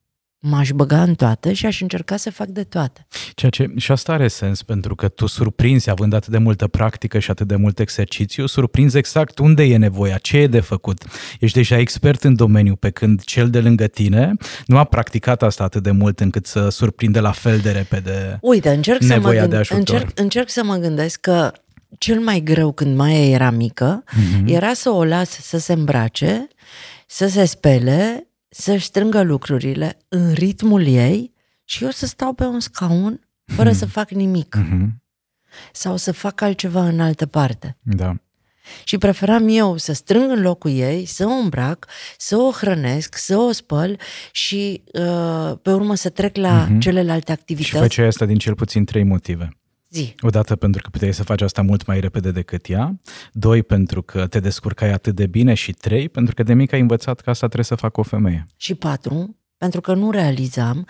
[0.44, 3.08] m-aș băga în toate și aș încerca să fac de toate.
[3.36, 7.20] Ceea ce și asta are sens, pentru că tu surprinzi, având atât de multă practică
[7.20, 11.04] și atât de mult exercițiu, surprinzi exact unde e nevoia, ce e de făcut.
[11.40, 14.34] Ești deja expert în domeniu, pe când cel de lângă tine
[14.66, 18.70] nu a practicat asta atât de mult încât să surprinde la fel de repede Uite,
[18.70, 19.80] încerc nevoia să mă gând- de ajutor.
[19.80, 21.52] Încerc, încerc să mă gândesc că
[21.98, 24.46] cel mai greu când Maia era mică mm-hmm.
[24.46, 26.48] era să o las să se îmbrace,
[27.08, 31.34] să se spele să-și strângă lucrurile în ritmul ei
[31.64, 33.78] și eu să stau pe un scaun fără mm-hmm.
[33.78, 34.58] să fac nimic.
[34.60, 34.88] Mm-hmm.
[35.72, 37.78] Sau să fac altceva în altă parte.
[37.82, 38.16] Da.
[38.84, 41.88] Și preferam eu să strâng în locul ei, să o îmbrac,
[42.18, 44.00] să o hrănesc, să o spăl
[44.32, 46.80] și uh, pe urmă să trec la mm-hmm.
[46.80, 47.70] celelalte activități.
[47.70, 49.61] Și făceai asta din cel puțin trei motive.
[49.92, 50.16] Zi.
[50.22, 53.00] Odată pentru că puteai să faci asta mult mai repede decât ea,
[53.32, 56.80] doi pentru că te descurcai atât de bine și trei pentru că de mic ai
[56.80, 58.48] învățat că asta trebuie să facă o femeie.
[58.56, 60.88] Și patru, pentru că nu realizam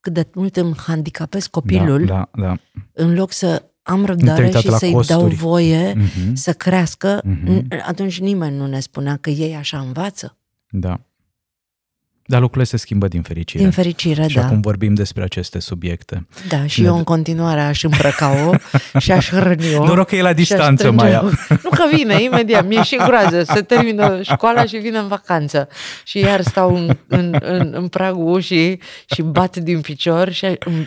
[0.00, 2.56] cât de mult îmi handicapez copilul da, da, da.
[2.92, 5.20] în loc să am răbdare și să-i costuri.
[5.20, 6.32] dau voie uh-huh.
[6.32, 7.62] să crească, uh-huh.
[7.86, 10.36] atunci nimeni nu ne spunea că ei așa învață.
[10.70, 11.00] Da.
[12.26, 13.62] Dar lucrurile se schimbă din fericire.
[13.62, 14.44] Din fericire, și da.
[14.44, 16.26] acum vorbim despre aceste subiecte.
[16.48, 16.86] Da, și ne...
[16.86, 18.54] eu în continuare aș îmbrăca-o
[19.02, 19.86] și aș hrăni-o.
[19.86, 21.12] Noroc că e la distanță, mai
[21.64, 23.42] Nu că vine, imediat, mi-e și groază.
[23.42, 25.68] Se termină școala și vine în vacanță.
[26.04, 28.80] Și iar stau în, în, în, în pragul ușii
[29.14, 30.46] și bat din picior și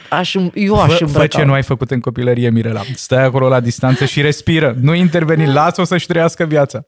[0.09, 2.81] aș, eu aș îmbrăca Fă ce nu ai făcut în copilărie, Mirela.
[2.95, 4.75] Stai acolo la distanță și respiră.
[4.81, 6.85] Nu interveni, lasă-o să-și trăiască viața.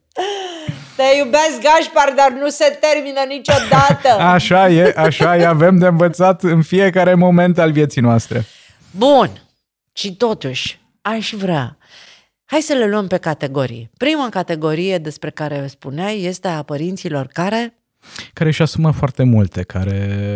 [1.00, 4.22] Te iubesc, Gașpar, dar nu se termină niciodată.
[4.36, 8.46] Așa e, așa e, avem de învățat în fiecare moment al vieții noastre.
[8.92, 9.30] Bun,
[9.94, 11.78] și totuși, aș vrea
[12.52, 13.90] Hai să le luăm pe categorii.
[13.98, 17.79] Prima categorie despre care spuneai este a părinților care
[18.34, 20.36] care își asumă foarte multe, care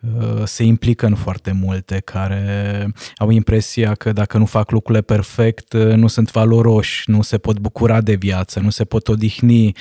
[0.00, 5.72] uh, se implică în foarte multe, care au impresia că dacă nu fac lucrurile perfect,
[5.72, 9.72] uh, nu sunt valoroși, nu se pot bucura de viață, nu se pot odihni.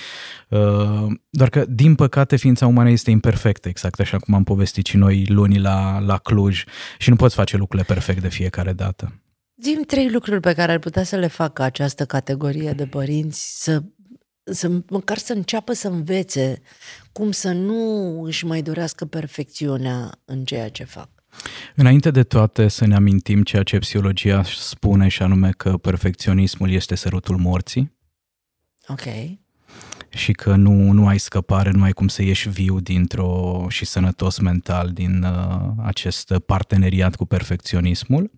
[0.49, 4.97] Uh, doar că, din păcate, ființa umană este imperfectă, exact așa cum am povestit și
[4.97, 6.63] noi luni la, la Cluj
[6.97, 9.21] și nu poți face lucrurile perfect de fiecare dată.
[9.61, 13.83] Zim trei lucruri pe care ar putea să le facă această categorie de părinți să
[14.51, 16.61] să, măcar să înceapă să învețe
[17.11, 21.09] cum să nu își mai dorească perfecțiunea în ceea ce fac.
[21.75, 26.95] Înainte de toate să ne amintim ceea ce psihologia spune și anume că perfecționismul este
[26.95, 27.95] sărutul morții.
[28.87, 29.05] Ok
[30.09, 34.39] și că nu, nu ai scăpare, nu ai cum să ieși viu dintr-o și sănătos
[34.39, 38.31] mental din uh, acest parteneriat cu perfecționismul.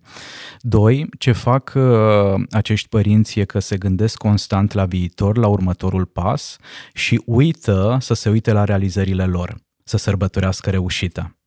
[0.60, 6.06] Doi, ce fac uh, acești părinți e că se gândesc constant la viitor, la următorul
[6.06, 6.56] pas
[6.94, 11.39] și uită să se uite la realizările lor, să sărbătorească reușita.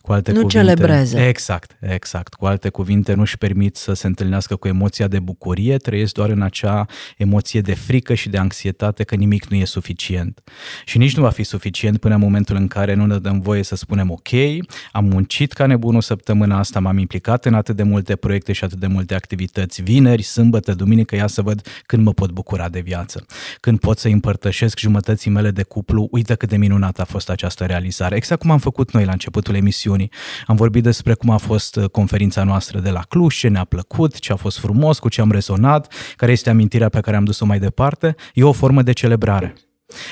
[0.00, 1.28] Cu alte nu cuvinte, celebreze.
[1.28, 2.34] Exact, exact.
[2.34, 6.42] Cu alte cuvinte, nu-și permit să se întâlnească cu emoția de bucurie, trăiesc doar în
[6.42, 6.86] acea
[7.16, 10.40] emoție de frică și de anxietate că nimic nu e suficient.
[10.84, 13.62] Și nici nu va fi suficient până în momentul în care nu ne dăm voie
[13.62, 14.28] să spunem ok,
[14.92, 18.78] am muncit ca nebunul săptămâna asta, m-am implicat în atât de multe proiecte și atât
[18.78, 23.26] de multe activități, vineri, sâmbătă, duminică, ia să văd când mă pot bucura de viață,
[23.60, 27.64] când pot să împărtășesc jumătății mele de cuplu, uite cât de minunat a fost această
[27.64, 28.16] realizare.
[28.16, 30.10] Exact cum am făcut noi la începutul emisiunii.
[30.46, 34.18] Am vorbit despre cum a fost uh, conferința noastră de la Cluj, ce ne-a plăcut,
[34.18, 37.44] ce a fost frumos, cu ce am rezonat, care este amintirea pe care am dus-o
[37.44, 38.14] mai departe.
[38.34, 39.54] E o formă de celebrare.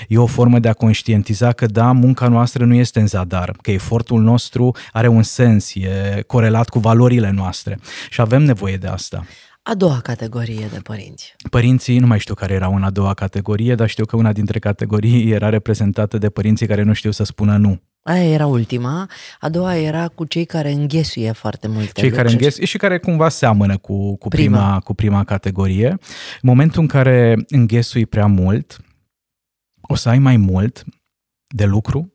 [0.08, 3.70] E o formă de a conștientiza că da, munca noastră nu este în zadar, că
[3.70, 7.78] efortul nostru are un sens, e corelat cu valorile noastre
[8.10, 9.24] și avem nevoie de asta.
[9.62, 11.34] A doua categorie de părinți.
[11.50, 14.58] Părinții, nu mai știu care era una a doua categorie, dar știu că una dintre
[14.58, 17.80] categorii era reprezentată de părinții care nu știu să spună nu.
[18.08, 19.08] Aia era ultima.
[19.40, 22.16] A doua era cu cei care înghesuie foarte multe Cei lucruri.
[22.16, 24.58] care înghesuie și care cumva seamănă cu, cu, prima.
[24.58, 25.88] Prima, cu prima categorie.
[25.88, 25.98] În
[26.40, 28.80] momentul în care înghesui prea mult,
[29.80, 30.84] o să ai mai mult
[31.48, 32.12] de lucru,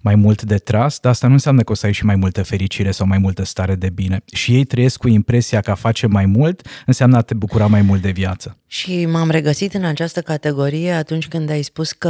[0.00, 2.42] mai mult de tras, dar asta nu înseamnă că o să ai și mai multă
[2.42, 4.22] fericire sau mai multă stare de bine.
[4.32, 7.82] Și ei trăiesc cu impresia că a face mai mult înseamnă a te bucura mai
[7.82, 8.56] mult de viață.
[8.74, 12.08] Și m-am regăsit în această categorie atunci când ai spus că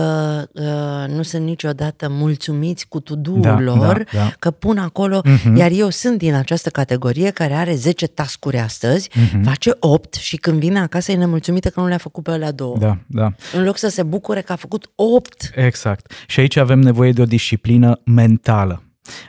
[0.53, 4.33] uh, nu sunt niciodată mulțumiți cu to Da, lor, da, da.
[4.39, 5.57] că pun acolo, Mhm.
[5.57, 9.43] iar eu sunt din această categorie care are 10 tascuri astăzi, Mhm.
[9.43, 12.77] face 8 și când vine acasă e nemulțumită că nu le-a făcut pe alea două.
[12.79, 13.33] Da, da.
[13.53, 15.51] În loc să se bucure că a făcut 8.
[15.55, 16.13] Exact.
[16.27, 18.83] Și aici avem nevoie de o disciplină mentală.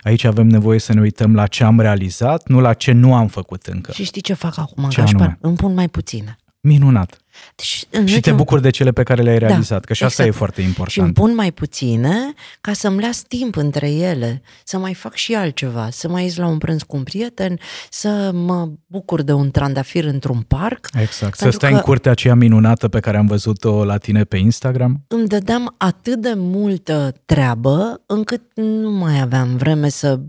[0.03, 3.27] Aici avem nevoie să ne uităm la ce am realizat, nu la ce nu am
[3.27, 3.91] făcut încă.
[3.91, 5.21] Și știi ce fac acum, Ce Gașpar?
[5.21, 5.37] anume?
[5.41, 6.37] Îmi pun mai puține.
[6.67, 7.17] Minunat.
[7.55, 10.03] Deci, în Și te niciun- bucuri de cele pe care le-ai Da, realizat, că și
[10.03, 10.35] asta exact.
[10.35, 11.13] e foarte Și îmi important.
[11.13, 16.07] pun mai puține ca să-mi las timp între ele, să mai fac și altceva, să
[16.09, 20.41] mai ies la un prânz cu un prieten, să mă bucur de un trandafir într-un
[20.41, 20.87] parc.
[21.01, 21.33] Exact.
[21.35, 24.37] Să Pentru stai că- în curtea aceea minunată pe care am văzut-o la tine pe
[24.37, 25.03] Instagram.
[25.07, 30.19] Îmi dădeam atât de multă treabă încât nu mai aveam vreme să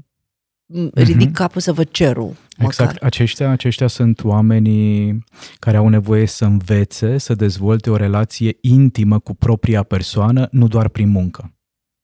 [0.67, 2.33] m, ridic capul să văd cerul.
[2.57, 2.65] Mhm.
[2.67, 2.93] Exact.
[2.93, 3.07] Măcar.
[3.07, 5.25] Aceștia, aceștia sunt oamenii
[5.59, 10.89] care au nevoie să învețe, să dezvolte o relație intimă cu propria persoană, nu doar
[10.89, 11.55] prin muncă.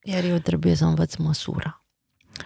[0.03, 1.85] Iar eu trebuie să învăț măsura.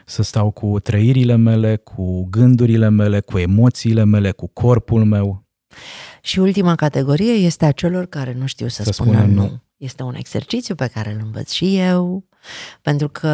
[0.05, 5.45] Să stau cu trăirile mele, cu gândurile mele, cu emoțiile mele, cu corpul meu.
[6.21, 9.41] Și ultima categorie este a celor care nu știu să, Să spună spună nu.
[9.41, 9.63] nu.
[9.77, 12.23] Este un exercițiu pe care îl învăț și eu,
[12.81, 13.27] pentru că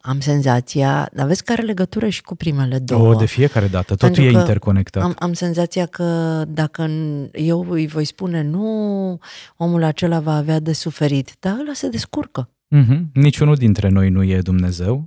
[0.00, 3.14] am senzația, dar vezi că are legătură și cu primele două.
[3.14, 3.94] O, de fiecare dată.
[3.94, 5.02] Totul Pentru e că interconectat.
[5.02, 9.18] Am, am senzația că dacă n- eu îi voi spune nu,
[9.56, 12.50] omul acela va avea de suferit, dar ăla se descurcă.
[12.68, 13.10] Mhm.
[13.14, 15.06] Niciunul dintre noi nu e Dumnezeu.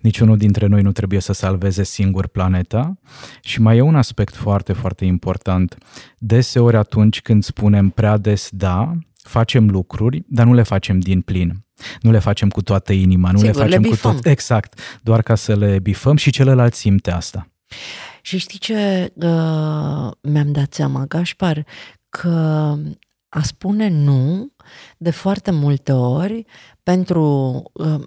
[0.00, 2.98] Niciunul dintre noi nu trebuie să salveze singur planeta.
[3.40, 5.76] Și mai e un aspect foarte, foarte important.
[6.18, 8.96] Deseori atunci când spunem prea des da,
[9.28, 11.64] facem lucruri, dar nu le facem din plin.
[12.00, 14.14] Nu le facem cu toată inima, nu Sigur, le le facem cu bifăm.
[14.14, 14.26] tot.
[14.26, 14.80] Exact.
[15.02, 17.48] Doar ca să le bifăm și celălalt simte asta.
[18.22, 21.64] Și știi ce uh, mi-am dat seama, Gașpar?
[22.08, 22.28] Că
[23.28, 24.52] a spune nu
[24.96, 26.44] de foarte multe ori
[26.82, 28.00] pentru uh,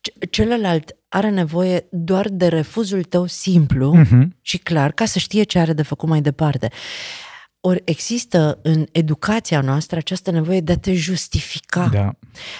[0.00, 4.36] ce- celălalt are nevoie doar de refuzul tău simplu Mhm.
[4.40, 6.70] și clar ca să știe ce are de făcut mai departe.
[7.64, 11.88] Ori există în educația noastră această nevoie de a te justifica.
[11.92, 12.12] Da.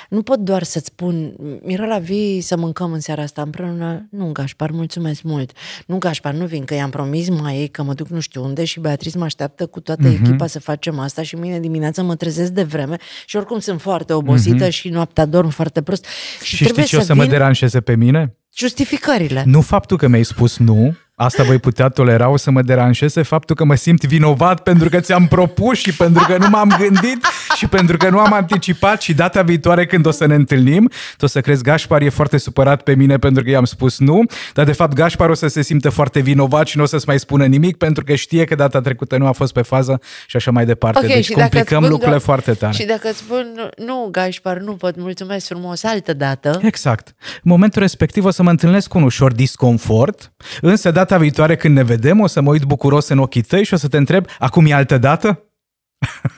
[0.08, 4.06] Nu pot doar să-ți spun, Mirela, vii să mâncăm în seara asta împreună?
[4.10, 5.50] Nu, Gașpar, mulțumesc mult.
[5.86, 8.64] Nu, Gașpar, nu vin, că i-am promis mai ei că mă duc nu știu unde
[8.64, 10.24] și Beatriz mă așteaptă cu toată Mhm.
[10.24, 14.12] echipa să facem asta și mâine dimineața mă trezesc de vreme și oricum sunt foarte
[14.12, 16.04] obosită și noaptea dorm foarte prost.
[16.42, 18.36] Și, Și trebuie știi ce o să vin mă deranjeze pe mine?
[18.56, 19.42] justificările.
[19.46, 23.56] Nu faptul că mi-ai spus nu, asta voi putea tolera, o să mă deranjeze faptul
[23.56, 27.66] că mă simt vinovat pentru că ți-am propus și pentru că nu m-am gândit și
[27.66, 31.26] pentru că nu am anticipat și data viitoare când o să ne întâlnim, tu o
[31.26, 34.72] să crezi Gașpar e foarte supărat pe mine pentru că i-am spus nu, dar de
[34.72, 37.76] fapt Gașpar o să se simtă foarte vinovat și nu o să-ți mai spună nimic
[37.76, 41.06] pentru că știe că data trecută nu a fost pe fază și așa mai departe.
[41.06, 42.72] Ok, deci și dacă îți complicăm spun lucrurile doar- foarte tare.
[42.72, 47.14] Și dacă îți spun, nu, Gașpar, nu pot, mulțumesc frumos, altă dată, Exact.
[47.18, 51.76] În momentul respectiv o să mă întâlnesc cu un ușor disconfort, însă data viitoare când
[51.76, 54.26] ne vedem o să mă uit bucuros în ochii tăi și o să te întreb,
[54.38, 55.42] acum e altă dată?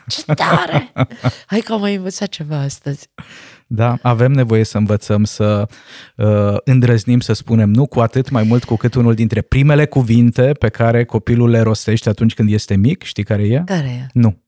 [0.08, 0.92] ce tare!
[1.46, 3.08] Hai că am mai învățat ceva astăzi.
[3.66, 5.68] Da, avem nevoie să învățăm să
[6.16, 10.52] uh, îndrăznim să spunem nu, cu atât mai mult cu cât unul dintre primele cuvinte
[10.58, 13.62] pe care copilul le rostește atunci când este mic, știi care e?
[13.64, 14.06] Care e?
[14.12, 14.43] Nu.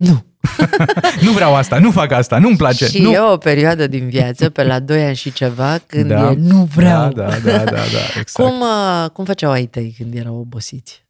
[0.00, 0.24] Nu.
[1.24, 2.86] Nu vreau asta, nu fac asta, nu-mi place.
[2.86, 3.10] Și nu.
[3.10, 6.30] e o perioadă din viață, pe la 2 ani și ceva, când Da.
[6.30, 7.12] e nu vreau.
[7.12, 7.80] Da, da, da, da, da
[8.20, 8.32] exact.
[8.32, 11.04] Cum, uh, cum făceau ai tăi când erau obosiți?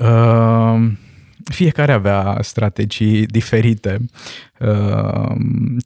[0.00, 0.90] Uh,
[1.44, 3.98] fiecare avea strategii diferite.
[4.60, 5.34] Uh,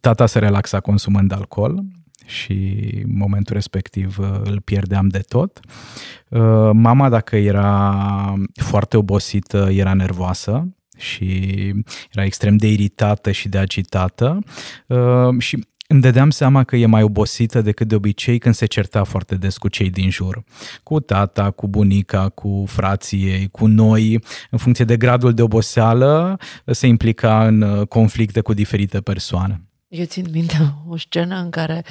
[0.01, 1.83] tata se relaxa consumând alcool
[2.27, 5.61] și în momentul respectiv uh, îl pierdeam de tot.
[6.29, 7.95] Uh, mama, dacă era
[8.55, 11.51] foarte obosită, era nervoasă și
[12.13, 14.39] era extrem de iritată și de agitată
[14.87, 19.05] uh, și îmi dădeam seama că e mai obosită decât de obicei când se certa
[19.05, 20.45] foarte des cu cei din jur.
[20.83, 26.39] Cu tata, cu bunica, cu frații ei, cu noi, în funcție de gradul de oboseală,
[26.67, 29.66] se implica în uh, conflicte cu diferite persoane.
[29.89, 31.85] Eu țin minte o scenă în care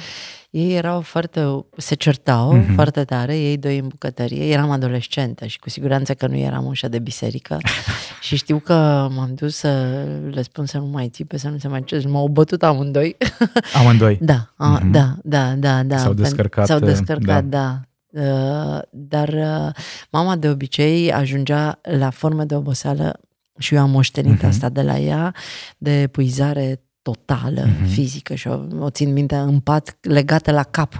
[0.50, 2.62] ei erau foarte, se certau Mhm.
[2.70, 2.74] mm-hmm.
[2.74, 6.88] foarte tare, ei doi în bucătărie, eram adolescentă și cu siguranță că nu eram ușa
[6.88, 7.58] de biserică
[8.22, 11.68] și știu că m-am dus să le spun să nu mai țipe, să nu se
[11.68, 13.16] mai ce, și m-au bătut amândoi.
[13.80, 14.18] Amândoi.
[14.20, 14.90] Da, a, Mhm.
[14.90, 15.98] da, da, da, da.
[15.98, 17.80] S-au Pen- descărcat, S-au uh, descărcat, da.
[18.10, 19.74] Uh, dar uh,
[20.10, 23.20] mama de obicei ajungea la forme de oboseală
[23.58, 24.46] și eu am moștenit Mhm.
[24.46, 25.34] asta de la ea,
[25.78, 26.80] de epuizare
[27.10, 27.84] totală, Mhm.
[27.84, 30.92] fizică și o, o țin minte în pat legată la cap.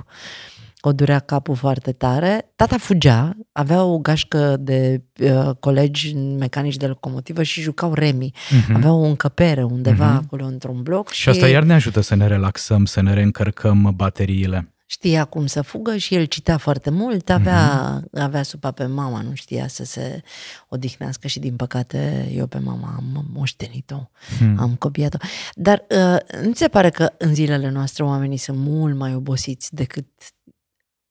[0.80, 2.52] că o durea capul foarte tare.
[2.56, 8.32] Tata fugea, avea o gașcă de uh, colegi mecanici de locomotivă și jucau remi.
[8.34, 8.74] Uh-huh.
[8.74, 10.24] Aveau o încăpere undeva uh-huh.
[10.24, 11.10] acolo într-un bloc.
[11.10, 11.20] Și...
[11.20, 15.62] și asta iar ne ajută să ne relaxăm, să ne reîncărcăm bateriile știa cum să
[15.62, 18.20] fugă și el citea foarte mult, avea, mm-hmm.
[18.20, 20.22] avea supa pe mama, nu știa să se
[20.68, 24.10] odihnească și din păcate eu pe mama am moștenit-o,
[24.40, 24.58] mm.
[24.58, 25.16] am copiat-o.
[25.54, 29.74] Dar uh, nu ți se pare că în zilele noastre oamenii sunt mult mai obosiți
[29.74, 30.06] decât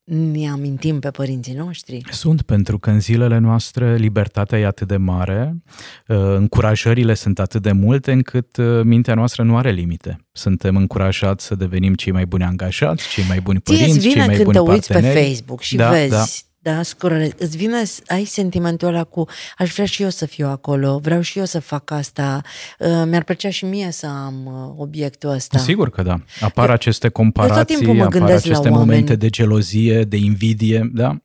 [0.05, 2.01] ne amintim pe părinții noștri?
[2.11, 5.63] Sunt, pentru că în zilele noastre libertatea e atât de mare,
[6.07, 10.25] uh, încurajările sunt atât de multe încât uh, mintea noastră nu are limite.
[10.31, 14.37] Suntem încurajați să devenim cei mai buni angajați, cei mai buni părinți, cei mai buni
[14.37, 16.23] când te uiți pe Facebook și da, vezi da
[16.65, 20.97] da, scroll, îți vine, ai sentimentul ăla cu aș vrea și eu să fiu acolo,
[20.97, 22.41] vreau și eu să fac asta,
[22.79, 25.57] uh, mi-ar plăcea și mie să am uh, obiectul ăsta.
[25.57, 26.19] Sigur că da.
[26.41, 29.17] Apar eu, aceste comparații, mă apar aceste momente oameni.
[29.17, 31.17] de gelozie, de invidie, da?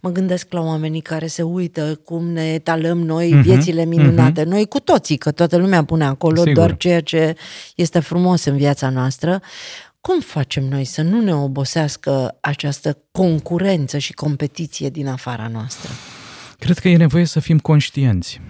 [0.00, 4.42] Mă gândesc la oamenii care se uită cum ne etalăm noi uh-huh, viețile minunate.
[4.42, 4.48] Uh-huh.
[4.48, 6.52] Noi cu toții, că toată lumea pune acolo Sigur.
[6.52, 7.36] doar ceea ce
[7.74, 9.40] este frumos în viața noastră.
[10.06, 15.90] Cum facem noi să nu ne obosească această concurență și competiție din afara noastră?
[16.58, 18.40] Cred că e nevoie să fim conștienți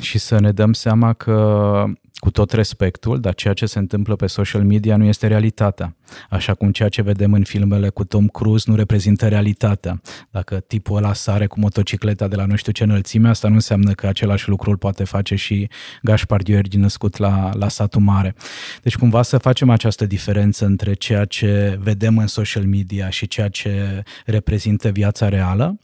[0.00, 1.84] și să ne dăm seama că
[2.24, 5.96] cu tot respectul, dar ceea ce se întâmplă pe social media nu este realitatea.
[6.30, 10.00] Așa cum ceea ce vedem în filmele cu Tom Cruise nu reprezintă realitatea.
[10.30, 13.92] Dacă tipul ăla sare cu motocicleta de la nu știu ce înălțime, asta nu înseamnă
[13.92, 15.68] că același lucru îl poate face și
[16.02, 18.34] Gaspar Gheorghi născut la, la satul mare.
[18.82, 23.48] Deci cumva să facem această diferență între ceea ce vedem în social media și ceea
[23.48, 25.78] ce reprezintă viața reală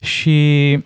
[0.00, 0.78] și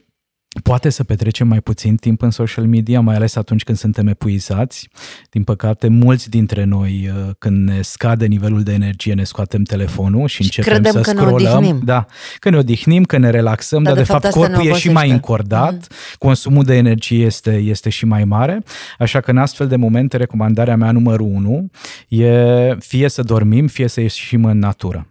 [0.62, 4.88] Poate să petrecem mai puțin timp în social media, mai ales atunci când suntem epuizați.
[5.30, 10.28] Din păcate, mulți dintre noi, uh, când ne scade nivelul de energie, ne scoatem telefonul
[10.28, 11.62] și, și începem să că scrollăm.
[11.62, 12.07] Ne da,
[12.38, 14.90] că ne odihnim, că ne relaxăm, dar, dar de, de fapt, fapt corpul e și
[14.90, 15.86] mai încordat, mm.
[16.18, 18.62] consumul de energie este, este și mai mare.
[18.98, 21.70] Așa că în astfel de momente, recomandarea mea numărul unu
[22.09, 25.09] e fie să dormim, fie să ieșim în natură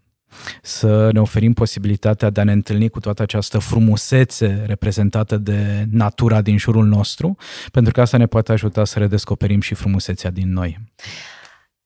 [0.62, 6.42] să ne oferim posibilitatea de a ne întâlni cu toată această frumusețe reprezentată de natura
[6.42, 7.38] din jurul nostru,
[7.72, 10.80] pentru că asta ne poate ajuta să redescoperim și frumusețea din noi.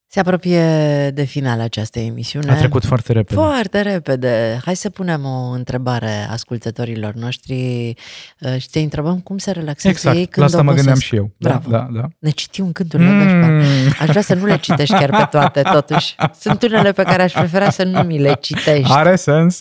[0.10, 0.62] Se apropie
[1.10, 2.52] de final această emisiune.
[2.52, 3.42] A trecut foarte repede.
[3.42, 4.60] Foarte repede.
[4.66, 7.94] Hai să punem o întrebare ascultătorilor noștri
[8.40, 10.16] uh, și te întrebăm cum se relaxează exact.
[10.16, 10.86] ei când la asta obosesc.
[10.86, 11.32] mă gândeam și eu.
[11.38, 11.70] Da, Bravo.
[11.70, 12.08] Da, da, da.
[12.20, 13.62] Ne citim cânturile mm.
[14.00, 16.16] Aș vrea să nu le citești chiar pe toate, totuși.
[16.40, 18.92] Sunt unele pe care aș prefera să nu mi le citești.
[18.92, 19.58] Are sens.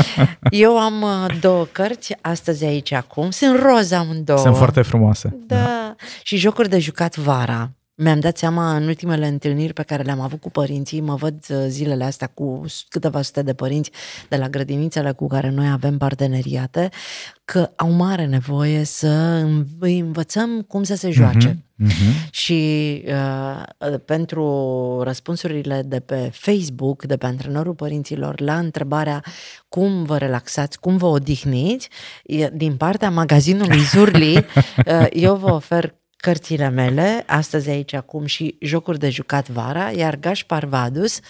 [0.50, 3.30] eu am uh, două cărți astăzi aici acum.
[3.30, 4.38] Sunt roz amândouă.
[4.38, 5.36] Sunt foarte frumoase.
[5.46, 5.56] Da.
[5.56, 5.94] da.
[6.22, 7.72] Și jocuri de jucat vara.
[8.00, 11.56] Mi-am dat seama în ultimele întâlniri pe care le-am avut cu părinții, mă văd uh,
[11.68, 13.90] zilele astea cu câteva sute de părinți
[14.28, 16.88] de la grădinițele cu care noi avem parteneriate,
[17.44, 19.44] că au mare nevoie să
[19.78, 21.50] îi învățăm cum să se joace.
[21.50, 22.30] Uh-huh, uh-huh.
[22.30, 29.24] Și uh, pentru răspunsurile de pe Facebook, de pe antrenorul părinților, la întrebarea
[29.68, 31.88] cum vă relaxați, cum vă odihniți,
[32.52, 38.98] din partea magazinului Zurli, uh, eu vă ofer cărțile mele, astăzi aici acum și jocuri
[38.98, 41.20] de jucat vara, iar Gașpar Vadus.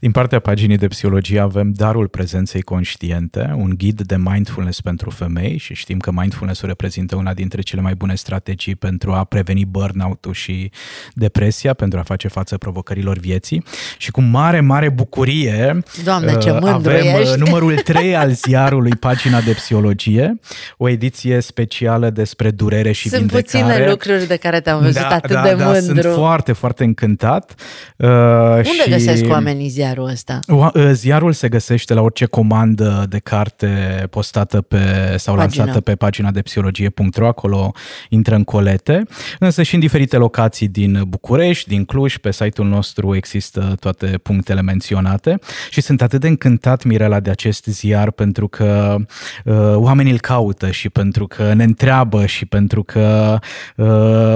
[0.00, 5.56] Din partea paginii de psihologie avem Darul prezenței conștiente, un ghid de mindfulness pentru femei
[5.58, 10.32] și știm că mindfulness-ul reprezintă una dintre cele mai bune strategii pentru a preveni burnout-ul
[10.32, 10.70] și
[11.12, 13.64] depresia, pentru a face față provocărilor vieții.
[13.98, 17.38] Și cu mare, mare bucurie Doamne, ce uh, avem uh, ești.
[17.44, 20.40] numărul 3 al ziarului Pagina de Psihologie,
[20.76, 23.48] o ediție specială despre durere și Sunt vindecare.
[23.48, 26.00] Sunt puține lucruri de care te-am văzut da, atât da, de da, mândru.
[26.00, 27.54] Sunt foarte, foarte încântat.
[27.96, 28.08] Uh,
[28.56, 28.90] Unde și...
[28.90, 30.38] găsesc oamenii ziarul ăsta?
[30.48, 33.66] Uh, ziarul se găsește la orice comandă de carte
[34.10, 35.64] postată pe sau Pagina.
[35.64, 37.72] lansată pe pagina de psihologie.ro, acolo
[38.08, 39.02] intră în colete,
[39.38, 44.62] însă și în diferite locații din București, din Cluj, pe site-ul nostru există toate punctele
[44.62, 45.38] menționate
[45.70, 48.96] și sunt atât de încântat, Mirela, de acest ziar pentru că
[49.44, 53.38] uh, oamenii îl caută și pentru că ne întreabă și pentru că
[53.76, 53.86] uh,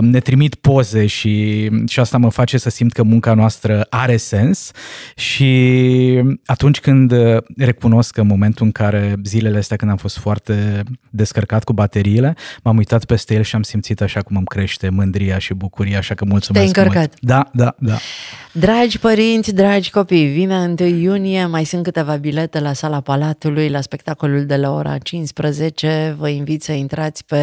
[0.01, 4.71] ne trimit poze și, și asta mă face să simt că munca noastră are sens
[5.17, 7.13] și atunci când
[7.57, 12.37] recunosc că în momentul în care zilele astea când am fost foarte descărcat cu bateriile,
[12.63, 16.15] m-am uitat peste el și am simțit așa cum îmi crește mândria și bucuria, așa
[16.15, 17.15] că mulțumesc Te-ai încărcat.
[17.21, 17.21] Mult.
[17.21, 17.97] Da, da, da.
[18.53, 23.81] Dragi părinți, dragi copii, vine 1 iunie, mai sunt câteva bilete la sala Palatului, la
[23.81, 26.15] spectacolul de la ora 15.
[26.19, 27.43] Vă invit să intrați pe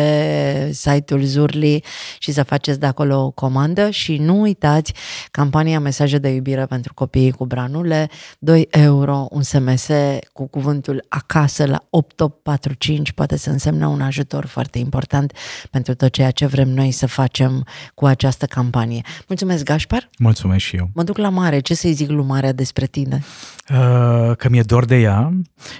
[0.71, 1.83] site-ul Zurli
[2.19, 4.93] și să faceți de acolo o comandă și nu uitați
[5.31, 8.09] campania Mesaje de iubire pentru copiii cu branule,
[8.39, 9.89] 2 euro, un SMS
[10.33, 15.33] cu cuvântul acasă la 8845, poate să însemne un ajutor foarte important
[15.71, 19.01] pentru tot ceea ce vrem noi să facem cu această campanie.
[19.27, 20.09] Mulțumesc, Gașpar!
[20.17, 20.89] Mulțumesc și eu!
[20.93, 23.23] Mă duc la mare, ce să-i zic lui Marea despre tine?
[23.69, 25.33] Uh, că mi-e dor de ea,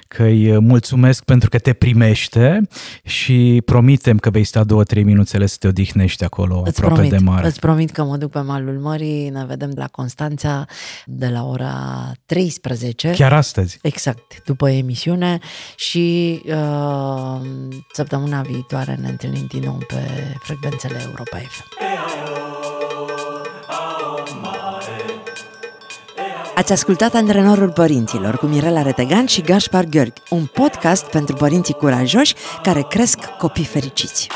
[0.08, 2.68] că îi mulțumesc pentru că te primește
[3.04, 7.12] și promitem că vei sta două, trei minuțele să te odihnești acolo îți aproape promit,
[7.12, 7.48] de mare.
[7.48, 10.66] Îți promit că mă duc pe malul mării, ne vedem de la Constanța
[11.06, 13.12] de la ora 13.
[13.12, 13.80] Chiar astăzi?
[13.82, 15.39] Exact, după emisiune
[15.76, 17.41] și uh,
[17.94, 20.02] săptămâna viitoare ne întâlnim din nou pe
[20.41, 21.64] frecvențele Europa FM.
[26.56, 32.36] Ați ascultat Antrenorul Părinților cu Mirela Retegan și Gaspar Gheorghi, un podcast pentru părinții curajoși
[32.62, 34.28] care cresc copii fericiți.